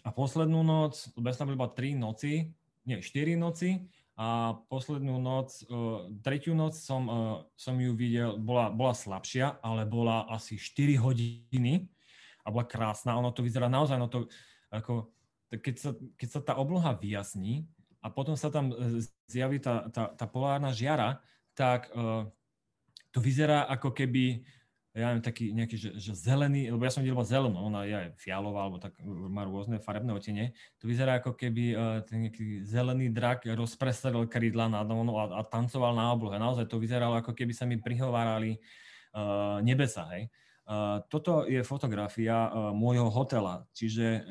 A 0.00 0.08
poslednú 0.16 0.64
noc, 0.64 1.12
lebo 1.12 1.28
ja 1.28 1.44
iba 1.44 1.68
tri 1.76 1.92
noci, 1.92 2.56
nie, 2.88 3.04
štyri 3.04 3.36
noci, 3.36 3.84
a 4.16 4.56
poslednú 4.68 5.20
noc, 5.20 5.64
uh, 5.68 6.08
tretiu 6.24 6.56
noc 6.56 6.76
som, 6.76 7.02
uh, 7.04 7.36
som 7.56 7.76
ju 7.76 7.92
videl, 7.92 8.40
bola, 8.40 8.72
bola 8.72 8.96
slabšia, 8.96 9.60
ale 9.60 9.84
bola 9.84 10.24
asi 10.32 10.56
4 10.56 10.96
hodiny 11.00 11.84
a 12.44 12.48
bola 12.48 12.64
krásna. 12.64 13.16
Ono 13.20 13.28
to 13.32 13.44
vyzerá 13.44 13.68
naozaj, 13.68 13.96
no 14.00 14.08
to 14.08 14.28
ako, 14.72 15.12
keď, 15.52 15.74
sa, 15.76 15.90
keď 16.16 16.28
sa 16.32 16.40
tá 16.40 16.52
obloha 16.56 16.96
vyjasní 16.96 17.68
a 18.00 18.08
potom 18.08 18.36
sa 18.36 18.48
tam 18.48 18.72
e, 18.72 19.04
zjaví 19.28 19.60
tá, 19.60 19.88
tá, 19.92 20.12
tá 20.12 20.24
polárna 20.24 20.72
žiara, 20.72 21.20
tak 21.52 21.92
to 23.10 23.18
vyzerá 23.18 23.68
ako 23.68 23.92
keby, 23.92 24.46
ja 25.00 25.08
neviem, 25.08 25.24
taký 25.24 25.56
nejaký, 25.56 25.76
že, 25.80 25.90
že 25.96 26.12
zelený, 26.12 26.68
lebo 26.68 26.84
ja 26.84 26.92
som 26.92 27.00
videl 27.00 27.16
zelenú, 27.24 27.56
ona 27.56 27.88
je 27.88 27.96
aj 27.96 28.08
fialová, 28.20 28.68
alebo 28.68 28.76
tak 28.76 28.92
má 29.04 29.48
rôzne 29.48 29.80
farebné 29.80 30.12
otenie. 30.12 30.52
To 30.78 30.86
vyzerá 30.86 31.24
ako 31.24 31.32
keby 31.32 31.64
uh, 31.72 32.04
ten 32.04 32.28
nejaký 32.28 32.68
zelený 32.68 33.08
drak 33.08 33.48
rozprestrel 33.48 34.28
krídla 34.28 34.68
nad 34.68 34.84
mnou 34.84 35.16
a, 35.16 35.40
a 35.40 35.42
tancoval 35.42 35.96
na 35.96 36.12
oblohe. 36.12 36.36
Naozaj 36.36 36.68
to 36.68 36.76
vyzeralo, 36.76 37.16
ako 37.16 37.32
keby 37.32 37.56
sa 37.56 37.64
mi 37.64 37.80
prihovárali 37.80 38.60
uh, 39.16 39.64
nebesa, 39.64 40.04
hej 40.12 40.28
toto 41.10 41.50
je 41.50 41.66
fotografia 41.66 42.46
môjho 42.70 43.10
hotela, 43.10 43.66
čiže 43.74 44.22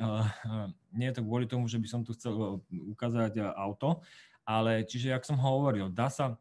nie 0.95 1.11
je 1.11 1.19
to 1.19 1.27
kvôli 1.27 1.43
tomu, 1.43 1.67
že 1.67 1.75
by 1.75 1.87
som 1.91 1.99
tu 1.99 2.15
chcel 2.15 2.63
ukázať 2.71 3.43
auto, 3.59 3.99
ale 4.47 4.87
čiže, 4.87 5.11
jak 5.11 5.27
som 5.27 5.35
hovoril, 5.35 5.91
dá 5.91 6.07
sa 6.07 6.39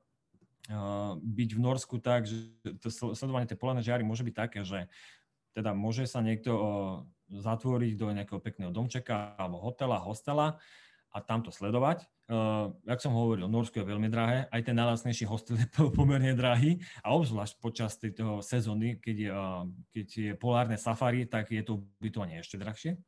byť 1.18 1.50
v 1.56 1.60
Norsku 1.60 1.96
tak, 1.96 2.28
že 2.28 2.52
to 2.80 2.92
sledovanie 2.92 3.48
tej 3.48 3.56
polárnej 3.56 3.88
žiary 3.88 4.04
môže 4.04 4.20
byť 4.20 4.34
také, 4.36 4.60
že 4.68 4.84
teda 5.56 5.72
môže 5.72 6.04
sa 6.04 6.20
niekto 6.20 6.52
zatvoriť 7.28 7.92
do 7.96 8.08
nejakého 8.12 8.40
pekného 8.40 8.72
domčeka 8.72 9.36
alebo 9.36 9.60
hotela, 9.60 10.00
hostela 10.00 10.56
a 11.12 11.18
tamto 11.24 11.48
sledovať. 11.48 12.04
Uh, 12.28 12.76
jak 12.84 13.00
som 13.00 13.16
hovoril, 13.16 13.48
Norsko 13.48 13.80
je 13.80 13.88
veľmi 13.88 14.12
drahé, 14.12 14.44
aj 14.52 14.60
ten 14.60 14.76
najlacnejší 14.76 15.24
hostel 15.24 15.56
je 15.56 15.68
pomerne 15.96 16.36
drahý 16.36 16.76
a 17.00 17.16
obzvlášť 17.16 17.54
počas 17.56 17.96
tejto 17.96 18.44
sezóny, 18.44 19.00
keď 19.00 19.16
je, 19.16 19.30
uh, 19.32 19.64
keď 19.88 20.06
je 20.12 20.32
polárne 20.36 20.76
safari, 20.76 21.24
tak 21.24 21.48
je 21.48 21.64
to 21.64 21.88
ubytovanie 21.96 22.44
ešte 22.44 22.60
drahšie. 22.60 23.00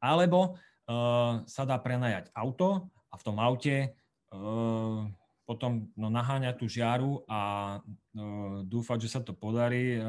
Alebo 0.00 0.56
uh, 0.56 1.44
sa 1.44 1.68
dá 1.68 1.76
prenajať 1.76 2.32
auto 2.32 2.88
a 3.12 3.14
v 3.20 3.24
tom 3.24 3.36
aute 3.36 3.92
uh, 4.32 5.04
potom 5.46 5.88
no, 5.94 6.10
naháňať 6.10 6.58
tú 6.58 6.66
žiaru 6.66 7.22
a 7.30 7.40
uh, 7.78 8.66
dúfať, 8.66 9.06
že 9.06 9.12
sa 9.14 9.20
to 9.22 9.30
podarí. 9.30 10.02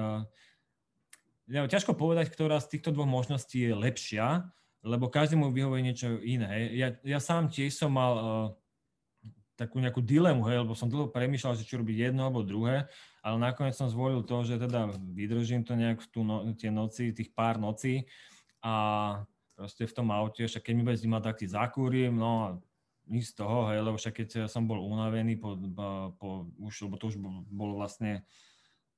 Ja, 1.48 1.64
ťažko 1.64 1.96
povedať, 1.96 2.34
ktorá 2.34 2.60
z 2.60 2.76
týchto 2.76 2.92
dvoch 2.92 3.08
možností 3.08 3.64
je 3.64 3.72
lepšia, 3.72 4.50
lebo 4.84 5.08
každému 5.08 5.54
vyhovuje 5.54 5.82
niečo 5.86 6.20
iné. 6.20 6.74
Ja, 6.76 6.98
ja 7.06 7.20
sám 7.24 7.48
tiež 7.48 7.78
som 7.78 7.96
mal 7.96 8.14
uh, 8.18 8.48
takú 9.58 9.82
nejakú 9.82 10.06
dilemu, 10.06 10.46
hej, 10.46 10.62
lebo 10.62 10.78
som 10.78 10.86
dlho 10.88 11.10
premýšľal, 11.10 11.58
že 11.58 11.66
či 11.66 11.82
robiť 11.82 11.98
jedno 12.08 12.30
alebo 12.30 12.46
druhé, 12.46 12.86
ale 13.26 13.38
nakoniec 13.42 13.74
som 13.74 13.90
zvolil 13.90 14.22
to, 14.22 14.46
že 14.46 14.62
teda 14.62 14.94
vydržím 14.94 15.66
to 15.66 15.74
nejak 15.74 16.06
tú 16.14 16.22
no, 16.22 16.46
tie 16.54 16.70
noci, 16.70 17.10
tých 17.10 17.34
pár 17.34 17.58
nocí 17.58 18.06
a 18.62 19.26
proste 19.58 19.90
v 19.90 19.96
tom 19.98 20.14
aute, 20.14 20.46
však 20.46 20.62
keď 20.62 20.74
mi 20.78 20.86
bude 20.86 21.02
zima, 21.02 21.18
tak 21.18 21.42
si 21.42 21.50
zakúrim, 21.50 22.14
no 22.14 22.62
nič 23.08 23.32
z 23.32 23.44
toho, 23.44 23.72
hej, 23.72 23.80
lebo 23.82 23.96
však 23.96 24.14
keď 24.14 24.30
som 24.52 24.68
bol 24.68 24.84
unavený 24.84 25.40
po, 25.40 25.56
po 26.20 26.52
už, 26.60 26.88
lebo 26.88 26.96
to 27.00 27.10
už 27.12 27.18
bolo 27.48 27.80
vlastne 27.80 28.28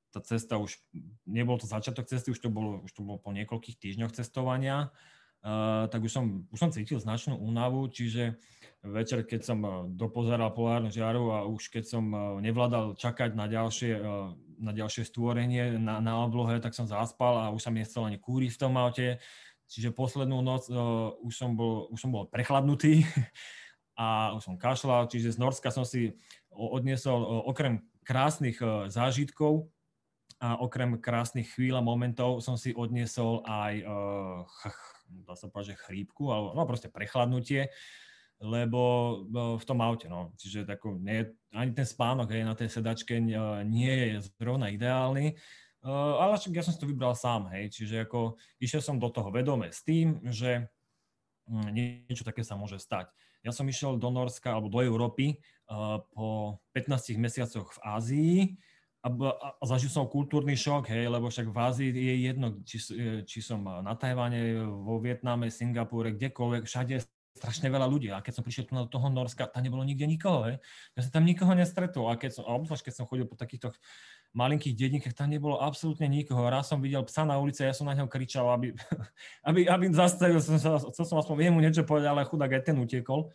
tá 0.09 0.19
cesta 0.25 0.57
už, 0.57 0.77
nebol 1.29 1.57
to 1.61 1.69
začiatok 1.69 2.09
cesty, 2.09 2.33
už 2.33 2.41
to 2.41 2.49
bolo, 2.49 2.81
už 2.81 2.91
to 2.93 3.05
bolo 3.05 3.21
po 3.21 3.29
niekoľkých 3.29 3.77
týždňoch 3.77 4.13
cestovania, 4.13 4.89
uh, 5.45 5.85
tak 5.85 6.01
už 6.01 6.11
som, 6.11 6.49
už 6.49 6.57
som 6.57 6.73
cítil 6.73 6.97
značnú 6.97 7.37
únavu, 7.37 7.85
čiže 7.93 8.41
večer, 8.81 9.21
keď 9.21 9.41
som 9.45 9.59
dopozeral 9.93 10.49
polárnu 10.55 10.89
žiaru 10.89 11.29
a 11.35 11.45
už 11.45 11.69
keď 11.69 11.83
som 11.85 12.03
nevládal 12.41 12.97
čakať 12.97 13.37
na 13.37 13.45
ďalšie, 13.45 13.91
uh, 14.01 14.33
na 14.59 14.71
ďalšie 14.73 15.05
stvorenie 15.05 15.77
na, 15.77 16.01
na 16.01 16.25
oblohe, 16.25 16.57
tak 16.57 16.73
som 16.73 16.89
zaspal 16.89 17.37
a 17.37 17.53
už 17.53 17.61
sa 17.61 17.69
mi 17.69 17.85
nechcel 17.85 18.01
ani 18.01 18.17
kúriť 18.17 18.49
v 18.57 18.61
tom 18.61 18.73
aute, 18.81 19.21
čiže 19.69 19.93
poslednú 19.93 20.41
noc 20.41 20.65
uh, 20.73 21.13
už, 21.21 21.33
som 21.37 21.53
bol, 21.53 21.85
už 21.93 22.01
som 22.01 22.09
bol 22.09 22.25
prechladnutý 22.25 23.05
a 23.99 24.31
už 24.31 24.47
som 24.47 24.55
kašľal, 24.55 25.11
čiže 25.11 25.35
z 25.35 25.41
Norska 25.43 25.75
som 25.75 25.83
si 25.83 26.15
odniesol 26.55 27.19
okrem 27.43 27.83
krásnych 28.07 28.57
e, 28.63 28.87
zážitkov 28.87 29.67
a 30.39 30.55
okrem 30.55 30.95
krásnych 31.03 31.51
chvíľ 31.51 31.83
a 31.83 31.85
momentov 31.85 32.39
som 32.39 32.55
si 32.55 32.71
odniesol 32.71 33.43
aj, 33.43 33.73
e, 33.83 33.85
dá 35.27 35.35
sa 35.35 35.51
povedať, 35.51 35.75
že 35.75 35.83
chrípku, 35.83 36.31
alebo 36.31 36.55
no 36.55 36.63
proste 36.63 36.87
prechladnutie, 36.87 37.67
lebo 38.39 38.81
e, 38.81 39.15
v 39.59 39.63
tom 39.67 39.83
aute, 39.83 40.07
no. 40.07 40.31
Čiže 40.39 40.63
tako, 40.63 40.95
nie, 40.95 41.27
ani 41.51 41.75
ten 41.75 41.85
spánok 41.85 42.31
hej, 42.31 42.47
na 42.47 42.55
tej 42.55 42.71
sedačke 42.71 43.19
nie 43.67 43.93
je 44.15 44.31
zrovna 44.39 44.71
ideálny, 44.71 45.35
ale 45.79 46.35
ja 46.35 46.63
som 46.63 46.75
si 46.75 46.81
to 46.81 46.91
vybral 46.91 47.15
sám, 47.15 47.55
hej, 47.55 47.71
čiže 47.71 48.03
ako 48.03 48.35
išiel 48.59 48.83
som 48.83 48.99
do 48.99 49.07
toho 49.07 49.31
vedome 49.31 49.71
s 49.71 49.79
tým, 49.79 50.19
že 50.27 50.67
hm, 51.47 51.71
niečo 51.71 52.27
také 52.27 52.43
sa 52.43 52.59
môže 52.59 52.79
stať. 52.79 53.11
Ja 53.45 53.55
som 53.55 53.67
išiel 53.67 53.95
do 53.95 54.09
Norska 54.11 54.51
alebo 54.51 54.67
do 54.67 54.83
Európy 54.83 55.39
uh, 55.71 56.03
po 56.11 56.59
15 56.75 57.15
mesiacoch 57.15 57.71
v 57.75 57.79
Ázii 57.83 58.37
a, 58.99 59.07
a 59.59 59.63
zažil 59.63 59.87
som 59.87 60.11
kultúrny 60.11 60.59
šok, 60.59 60.91
hej, 60.91 61.07
lebo 61.07 61.31
však 61.31 61.47
v 61.47 61.57
Ázii 61.57 61.89
je 61.95 62.15
jedno, 62.27 62.47
či, 62.67 62.77
či 63.23 63.39
som 63.39 63.63
na 63.63 63.95
Tajvane, 63.95 64.59
vo 64.67 64.99
Vietname, 64.99 65.47
Singapúre, 65.47 66.11
kdekoľvek, 66.19 66.67
všade 66.67 66.99
strašne 67.35 67.71
veľa 67.71 67.87
ľudí. 67.87 68.09
A 68.11 68.19
keď 68.19 68.39
som 68.39 68.43
prišiel 68.43 68.65
tu 68.67 68.73
na 68.75 68.83
toho 68.89 69.07
Norska, 69.07 69.47
tam 69.47 69.63
nebolo 69.63 69.85
nikde 69.85 70.05
nikoho. 70.09 70.49
Hej. 70.49 70.55
Ja 70.97 70.99
som 71.05 71.11
tam 71.15 71.23
nikoho 71.23 71.53
nestretol. 71.55 72.09
A 72.11 72.19
keď 72.19 72.39
som, 72.39 72.43
a 72.45 72.55
keď 72.59 72.93
som 72.93 73.05
chodil 73.07 73.29
po 73.29 73.39
takýchto 73.39 73.71
malinkých 74.35 74.75
dedinkách, 74.77 75.15
tam 75.15 75.31
nebolo 75.31 75.57
absolútne 75.57 76.05
nikoho. 76.05 76.45
Raz 76.49 76.69
som 76.69 76.83
videl 76.83 77.01
psa 77.07 77.25
na 77.25 77.39
ulici 77.39 77.65
ja 77.65 77.73
som 77.73 77.89
na 77.89 77.97
ňo 77.97 78.11
kričal, 78.11 78.45
aby, 78.53 78.75
aby, 79.49 79.65
aby 79.65 79.85
zastavil. 79.95 80.41
Som 80.43 80.59
sa, 80.59 80.77
chcel 80.91 81.05
som 81.05 81.17
aspoň 81.17 81.49
jemu 81.49 81.59
niečo 81.63 81.83
povedať, 81.87 82.07
ale 82.11 82.27
chudák 82.27 82.51
aj 82.59 82.63
ten 82.69 82.77
utekol. 82.77 83.31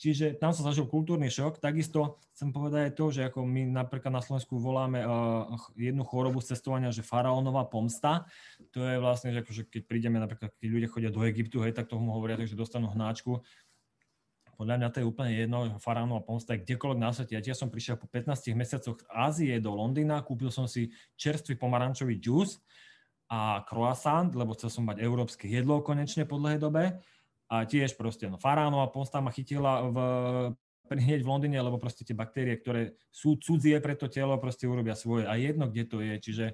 Čiže 0.00 0.40
tam 0.40 0.56
som 0.56 0.64
zažil 0.64 0.88
kultúrny 0.88 1.28
šok. 1.28 1.60
Takisto 1.60 2.16
chcem 2.32 2.56
povedať 2.56 2.88
aj 2.88 2.92
to, 2.96 3.04
že 3.12 3.20
ako 3.28 3.44
my 3.44 3.68
napríklad 3.68 4.08
na 4.08 4.24
Slovensku 4.24 4.56
voláme 4.56 5.04
uh, 5.04 5.44
jednu 5.76 6.08
chorobu 6.08 6.40
z 6.40 6.56
cestovania, 6.56 6.88
že 6.88 7.04
faraónová 7.04 7.68
pomsta. 7.68 8.24
To 8.72 8.80
je 8.80 8.96
vlastne, 8.96 9.36
že 9.36 9.44
akože 9.44 9.68
keď 9.68 9.82
prídeme 9.84 10.16
napríklad, 10.16 10.56
keď 10.56 10.68
ľudia 10.72 10.88
chodia 10.88 11.12
do 11.12 11.20
Egyptu, 11.28 11.60
hej, 11.60 11.76
tak 11.76 11.92
tomu 11.92 12.16
hovoria, 12.16 12.40
že 12.40 12.56
dostanú 12.56 12.88
hnáčku 12.88 13.44
podľa 14.60 14.76
mňa 14.76 14.88
to 14.92 15.00
je 15.00 15.08
úplne 15.08 15.32
jedno, 15.32 15.58
faraónova 15.80 16.20
pomsta 16.20 16.52
je 16.52 16.68
kdekoľvek 16.68 17.00
na 17.00 17.16
svete. 17.16 17.32
Ja 17.32 17.40
tiež 17.40 17.56
som 17.56 17.72
prišiel 17.72 17.96
po 17.96 18.04
15 18.04 18.52
mesiacoch 18.52 19.00
Ázie 19.08 19.56
do 19.56 19.72
Londýna, 19.72 20.20
kúpil 20.20 20.52
som 20.52 20.68
si 20.68 20.92
čerstvý 21.16 21.56
pomarančový 21.56 22.20
džús 22.20 22.60
a 23.32 23.64
croissant, 23.64 24.28
lebo 24.36 24.52
chcel 24.52 24.68
som 24.68 24.84
mať 24.84 25.00
európske 25.00 25.48
jedlo 25.48 25.80
konečne 25.80 26.28
po 26.28 26.36
dlhej 26.36 26.60
dobe. 26.60 27.00
A 27.50 27.66
tiež 27.66 27.98
proste, 27.98 28.30
no 28.30 28.38
faraónova 28.38 28.94
pomsta 28.94 29.18
ma 29.18 29.34
chytila 29.34 29.82
v, 29.90 29.98
hneď 30.94 31.26
v 31.26 31.30
Londýne, 31.34 31.58
lebo 31.58 31.82
proste 31.82 32.06
tie 32.06 32.14
baktérie, 32.14 32.54
ktoré 32.54 32.94
sú 33.10 33.34
cudzie 33.42 33.74
pre 33.82 33.98
to 33.98 34.06
telo, 34.06 34.38
proste 34.38 34.70
urobia 34.70 34.94
svoje. 34.94 35.26
A 35.26 35.34
jedno, 35.34 35.66
kde 35.66 35.84
to 35.84 35.98
je. 35.98 36.14
Čiže 36.18 36.46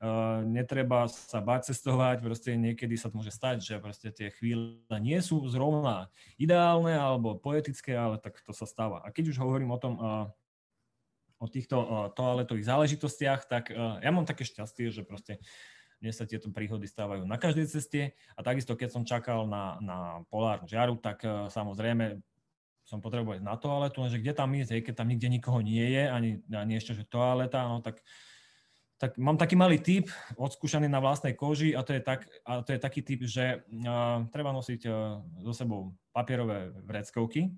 Uh, 0.00 0.40
netreba 0.48 1.04
sa 1.12 1.44
báť 1.44 1.76
cestovať, 1.76 2.24
proste 2.24 2.56
niekedy 2.56 2.96
sa 2.96 3.12
to 3.12 3.20
môže 3.20 3.36
stať, 3.36 3.60
že 3.60 3.76
proste 3.84 4.08
tie 4.08 4.32
chvíle 4.32 4.80
nie 4.96 5.20
sú 5.20 5.44
zrovna 5.44 6.08
ideálne 6.40 6.96
alebo 6.96 7.36
poetické, 7.36 7.92
ale 8.00 8.16
tak 8.16 8.40
to 8.40 8.56
sa 8.56 8.64
stáva. 8.64 9.04
A 9.04 9.12
keď 9.12 9.36
už 9.36 9.44
hovorím 9.44 9.68
o 9.68 9.76
tom, 9.76 10.00
uh, 10.00 10.24
o 11.36 11.44
týchto 11.52 11.76
uh, 11.76 12.08
toaletových 12.16 12.64
záležitostiach, 12.64 13.44
tak 13.44 13.68
ja 13.76 14.08
mám 14.08 14.24
také 14.24 14.48
šťastie, 14.48 14.88
že 14.88 15.04
proste 15.04 15.36
mne 16.00 16.12
sa 16.16 16.24
tieto 16.24 16.48
príhody 16.48 16.88
stávajú 16.88 17.28
na 17.28 17.36
každej 17.36 17.68
ceste 17.68 18.16
a 18.34 18.40
takisto 18.40 18.74
keď 18.74 18.88
som 18.90 19.04
čakal 19.04 19.44
na, 19.44 19.76
na 19.84 19.98
polárnu 20.32 20.64
žiaru, 20.66 20.96
tak 20.96 21.22
samozrejme 21.52 22.20
som 22.88 22.98
potreboval 22.98 23.38
na 23.38 23.54
toaletu, 23.54 24.02
lenže 24.02 24.18
kde 24.18 24.34
tam 24.34 24.50
ísť, 24.50 24.82
keď 24.82 24.94
tam 24.98 25.08
nikde 25.12 25.28
nikoho 25.30 25.62
nie 25.62 25.84
je, 25.94 26.04
ani, 26.10 26.30
ani 26.50 26.80
ešte, 26.80 26.98
že 26.98 27.06
toaleta, 27.06 27.68
no 27.70 27.78
tak 27.84 28.02
tak 29.00 29.16
mám 29.16 29.40
taký 29.40 29.56
malý 29.56 29.80
typ, 29.80 30.12
odskúšaný 30.36 30.84
na 30.84 31.00
vlastnej 31.00 31.32
koži 31.32 31.72
a 31.72 31.80
to 31.80 31.96
je, 31.96 32.04
tak, 32.04 32.28
a 32.44 32.60
to 32.60 32.76
je 32.76 32.80
taký 32.84 33.00
typ, 33.00 33.24
že 33.24 33.64
uh, 33.64 34.28
treba 34.28 34.52
nosiť 34.52 34.80
uh, 34.84 35.24
so 35.40 35.56
sebou 35.56 35.96
papierové 36.12 36.68
vreckovky. 36.84 37.48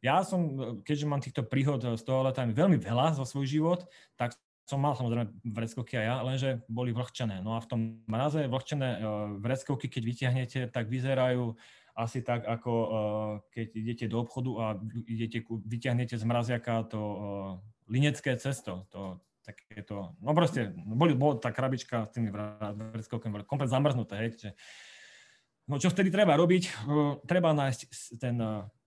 Ja 0.00 0.24
som, 0.24 0.40
keďže 0.80 1.06
mám 1.06 1.20
týchto 1.20 1.44
príhod 1.44 1.84
s 1.84 2.02
toaletami 2.02 2.56
veľmi 2.56 2.80
veľa 2.80 3.20
za 3.20 3.28
svoj 3.28 3.46
život, 3.46 3.80
tak 4.16 4.32
som 4.66 4.78
mal 4.78 4.94
samozrejme 4.94 5.30
vreckovky 5.42 5.98
aj 5.98 6.06
ja, 6.06 6.16
lenže 6.22 6.50
boli 6.70 6.94
vlhčené. 6.94 7.42
No 7.42 7.58
a 7.58 7.60
v 7.60 7.68
tom 7.68 7.80
mraze 8.06 8.46
vlhčené 8.46 8.90
uh, 8.98 9.02
vreckovky, 9.42 9.90
keď 9.90 10.02
vyťahnete, 10.06 10.60
tak 10.70 10.86
vyzerajú 10.86 11.58
asi 11.92 12.24
tak, 12.24 12.48
ako 12.48 12.72
uh, 12.72 12.88
keď 13.52 13.66
idete 13.74 14.04
do 14.08 14.22
obchodu 14.22 14.50
a 14.56 14.66
idete, 15.04 15.44
vyťahnete 15.44 16.16
z 16.16 16.24
mraziaka 16.24 16.88
to 16.88 17.00
uh, 17.00 17.16
linecké 17.90 18.38
cesto, 18.40 18.88
to 18.88 19.20
takéto, 19.42 20.14
no 20.22 20.30
proste, 20.38 20.70
boli, 20.72 21.18
bola 21.18 21.42
tá 21.42 21.50
krabička 21.50 22.06
s 22.06 22.14
tými 22.14 22.30
vreckovkami 22.30 23.42
komplet 23.42 23.74
zamrznuté, 23.74 24.14
hej, 24.22 24.30
čiže, 24.38 24.52
no 25.66 25.82
čo 25.82 25.90
vtedy 25.90 26.14
treba 26.14 26.38
robiť? 26.38 26.86
Treba 27.26 27.50
nájsť 27.50 27.80
ten 28.22 28.38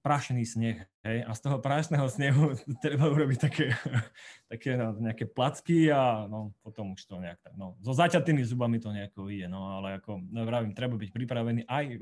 prašený 0.05 0.45
sneh, 0.45 0.77
hej, 1.01 1.25
a 1.25 1.33
z 1.33 1.39
toho 1.41 1.57
prašného 1.57 2.05
snehu 2.05 2.53
treba 2.85 3.09
urobiť 3.09 3.39
také, 3.41 3.73
také 4.53 4.77
no, 4.77 4.93
nejaké 5.01 5.25
placky 5.25 5.89
a 5.89 6.29
no, 6.29 6.53
potom 6.61 6.93
už 6.93 7.09
to 7.09 7.17
nejak 7.17 7.41
tak, 7.41 7.57
no, 7.57 7.73
so 7.81 7.89
zaťatými 7.97 8.45
zubami 8.45 8.77
to 8.77 8.93
nejako 8.93 9.33
ide, 9.33 9.49
no, 9.49 9.81
ale 9.81 9.97
ako, 9.97 10.21
no, 10.21 10.45
vravím, 10.45 10.77
treba 10.77 10.93
byť 10.93 11.09
pripravený 11.09 11.65
aj 11.65 11.97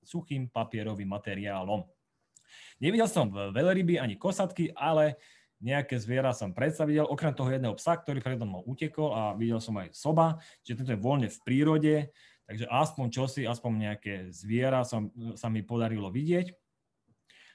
suchým 0.00 0.48
papierovým 0.48 1.12
materiálom. 1.12 1.84
Nevidel 2.80 3.06
som 3.06 3.28
veľryby 3.28 4.00
ani 4.00 4.16
kosatky, 4.16 4.72
ale 4.72 5.20
nejaké 5.62 5.94
zviera 6.00 6.34
som 6.34 6.50
predsa 6.50 6.88
okrem 7.06 7.36
toho 7.36 7.52
jedného 7.52 7.76
psa, 7.78 7.94
ktorý 7.94 8.18
predo 8.18 8.48
mnou 8.48 8.66
utekol 8.66 9.14
a 9.14 9.22
videl 9.38 9.62
som 9.62 9.78
aj 9.78 9.94
soba, 9.94 10.42
že 10.66 10.74
tento 10.74 10.90
je 10.90 10.98
voľne 10.98 11.30
v 11.30 11.38
prírode, 11.46 11.94
takže 12.50 12.66
aspoň 12.66 13.06
čosi, 13.14 13.42
aspoň 13.46 13.70
nejaké 13.78 14.14
zviera 14.34 14.82
som, 14.82 15.14
sa 15.38 15.46
mi 15.46 15.62
podarilo 15.62 16.10
vidieť. 16.10 16.61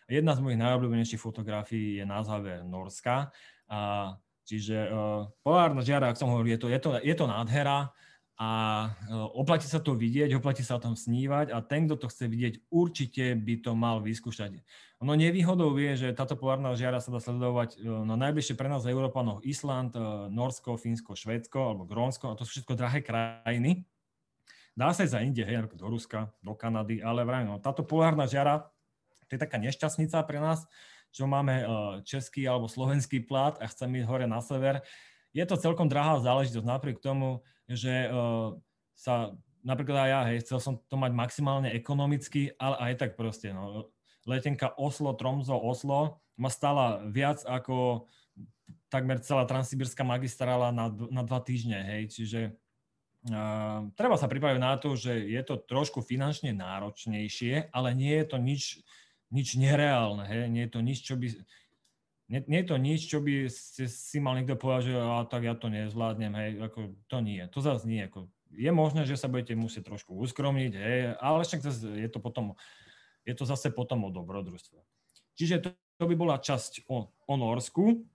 Jedna 0.08 0.34
z 0.34 0.44
mojich 0.44 0.60
najobľúbenejších 0.64 1.20
fotografií 1.20 2.00
je 2.00 2.06
na 2.08 2.24
záver 2.24 2.64
Norska, 2.64 3.32
a, 3.68 4.16
čiže 4.48 4.88
uh, 4.88 5.28
polárna 5.44 5.84
žiara, 5.84 6.08
ak 6.08 6.16
som 6.16 6.32
hovoril, 6.32 6.56
je 6.56 6.62
to, 6.64 6.68
je 6.72 6.80
to, 6.80 6.90
je 7.04 7.16
to 7.16 7.26
nádhera, 7.28 7.92
a 8.38 8.50
e, 9.10 9.18
oplatí 9.34 9.66
sa 9.66 9.82
to 9.82 9.98
vidieť, 9.98 10.30
oplatí 10.38 10.62
sa 10.62 10.78
o 10.78 10.84
tom 10.84 10.94
snívať 10.94 11.50
a 11.50 11.58
ten, 11.66 11.90
kto 11.90 12.06
to 12.06 12.08
chce 12.14 12.30
vidieť, 12.30 12.54
určite 12.70 13.34
by 13.34 13.66
to 13.66 13.74
mal 13.74 13.98
vyskúšať. 13.98 14.62
Ono 15.02 15.14
nevýhodou 15.18 15.74
vie, 15.74 15.98
že 15.98 16.14
táto 16.14 16.38
polárna 16.38 16.78
žiara 16.78 17.02
sa 17.02 17.10
dá 17.10 17.18
sledovať 17.18 17.82
e, 17.82 17.90
na 17.90 18.14
najbližšie 18.14 18.54
pre 18.54 18.70
nás 18.70 18.86
Európanov 18.86 19.42
Island, 19.42 19.98
e, 19.98 20.30
Norsko, 20.30 20.78
Fínsko, 20.78 21.18
Švédsko 21.18 21.58
alebo 21.58 21.90
Grónsko 21.90 22.30
a 22.30 22.38
to 22.38 22.46
sú 22.46 22.62
všetko 22.62 22.78
drahé 22.78 23.02
krajiny. 23.02 23.90
Dá 24.78 24.94
sa 24.94 25.10
ísť 25.10 25.18
za 25.18 25.26
inde, 25.26 25.42
hej, 25.42 25.74
do 25.74 25.90
Ruska, 25.90 26.30
do 26.46 26.54
Kanady, 26.54 27.02
ale 27.02 27.26
vraj, 27.26 27.42
no, 27.42 27.58
táto 27.58 27.82
polárna 27.82 28.30
žiara, 28.30 28.70
to 29.28 29.36
je 29.36 29.44
taká 29.44 29.60
nešťastnica 29.60 30.18
pre 30.24 30.40
nás, 30.40 30.64
čo 31.12 31.28
máme 31.28 31.64
český 32.04 32.48
alebo 32.48 32.68
slovenský 32.68 33.24
plát 33.24 33.60
a 33.60 33.68
chceme 33.68 34.04
ísť 34.04 34.10
hore 34.10 34.26
na 34.28 34.44
sever. 34.44 34.84
Je 35.32 35.44
to 35.46 35.60
celkom 35.60 35.88
drahá 35.88 36.20
záležitosť 36.20 36.68
napriek 36.68 36.98
tomu, 37.00 37.44
že 37.68 38.08
uh, 38.08 38.56
sa 38.96 39.36
napríklad 39.62 40.08
aj 40.08 40.10
ja, 40.10 40.22
hej, 40.32 40.38
chcel 40.48 40.60
som 40.64 40.74
to 40.88 40.96
mať 40.96 41.12
maximálne 41.12 41.70
ekonomicky, 41.76 42.56
ale 42.56 42.92
aj 42.92 42.94
tak 43.04 43.12
proste, 43.20 43.52
no, 43.52 43.92
letenka 44.24 44.72
Oslo, 44.80 45.12
Tromzo, 45.14 45.60
Oslo 45.60 46.24
ma 46.40 46.48
stala 46.48 47.04
viac 47.12 47.44
ako 47.44 48.08
takmer 48.88 49.20
celá 49.20 49.44
transsibirská 49.44 50.08
magistrála 50.08 50.72
na, 50.72 50.88
na 51.12 51.22
dva 51.28 51.44
týždne, 51.44 51.84
hej, 51.84 52.04
čiže 52.08 52.42
uh, 53.28 53.92
treba 54.00 54.16
sa 54.16 54.32
pripraviť 54.32 54.62
na 54.64 54.80
to, 54.80 54.96
že 54.96 55.12
je 55.28 55.42
to 55.44 55.60
trošku 55.60 56.00
finančne 56.00 56.56
náročnejšie, 56.56 57.76
ale 57.76 57.92
nie 57.92 58.16
je 58.24 58.26
to 58.26 58.38
nič, 58.40 58.64
nič 59.32 59.60
nereálne, 59.60 60.24
hej, 60.24 60.48
nie 60.48 60.64
je 60.68 60.72
to 60.72 60.80
nič, 60.80 61.00
čo 61.04 61.16
by 61.20 61.28
nie, 62.28 62.44
nie 62.44 62.60
je 62.60 62.68
to 62.68 62.76
nič, 62.76 63.02
čo 63.08 63.20
by 63.24 63.48
si, 63.48 63.88
si 63.88 64.18
mal 64.20 64.36
niekto 64.36 64.60
povedať, 64.60 64.92
že 64.92 64.94
a, 65.00 65.24
tak 65.24 65.48
ja 65.48 65.56
to 65.56 65.72
nezvládnem, 65.72 66.34
hej, 66.36 66.50
ako 66.60 66.80
to 67.08 67.18
nie, 67.24 67.40
to 67.48 67.60
zase 67.64 67.88
nie, 67.88 68.04
ako 68.04 68.28
je 68.52 68.72
možné, 68.72 69.08
že 69.08 69.20
sa 69.20 69.32
budete 69.32 69.56
musieť 69.56 69.88
trošku 69.88 70.16
uskromniť, 70.16 70.74
hej, 70.76 71.00
ale 71.20 71.44
však 71.44 71.64
je 71.96 72.10
to 72.12 72.20
potom, 72.20 72.56
je 73.24 73.34
to 73.36 73.44
zase 73.48 73.72
potom 73.72 74.08
o 74.08 74.10
dobrodružstve. 74.12 74.80
Čiže 75.40 75.56
to, 75.64 75.70
to 76.00 76.04
by 76.10 76.16
bola 76.18 76.36
časť 76.42 76.88
o, 76.90 77.08
o 77.12 77.34
Norsku. 77.38 78.04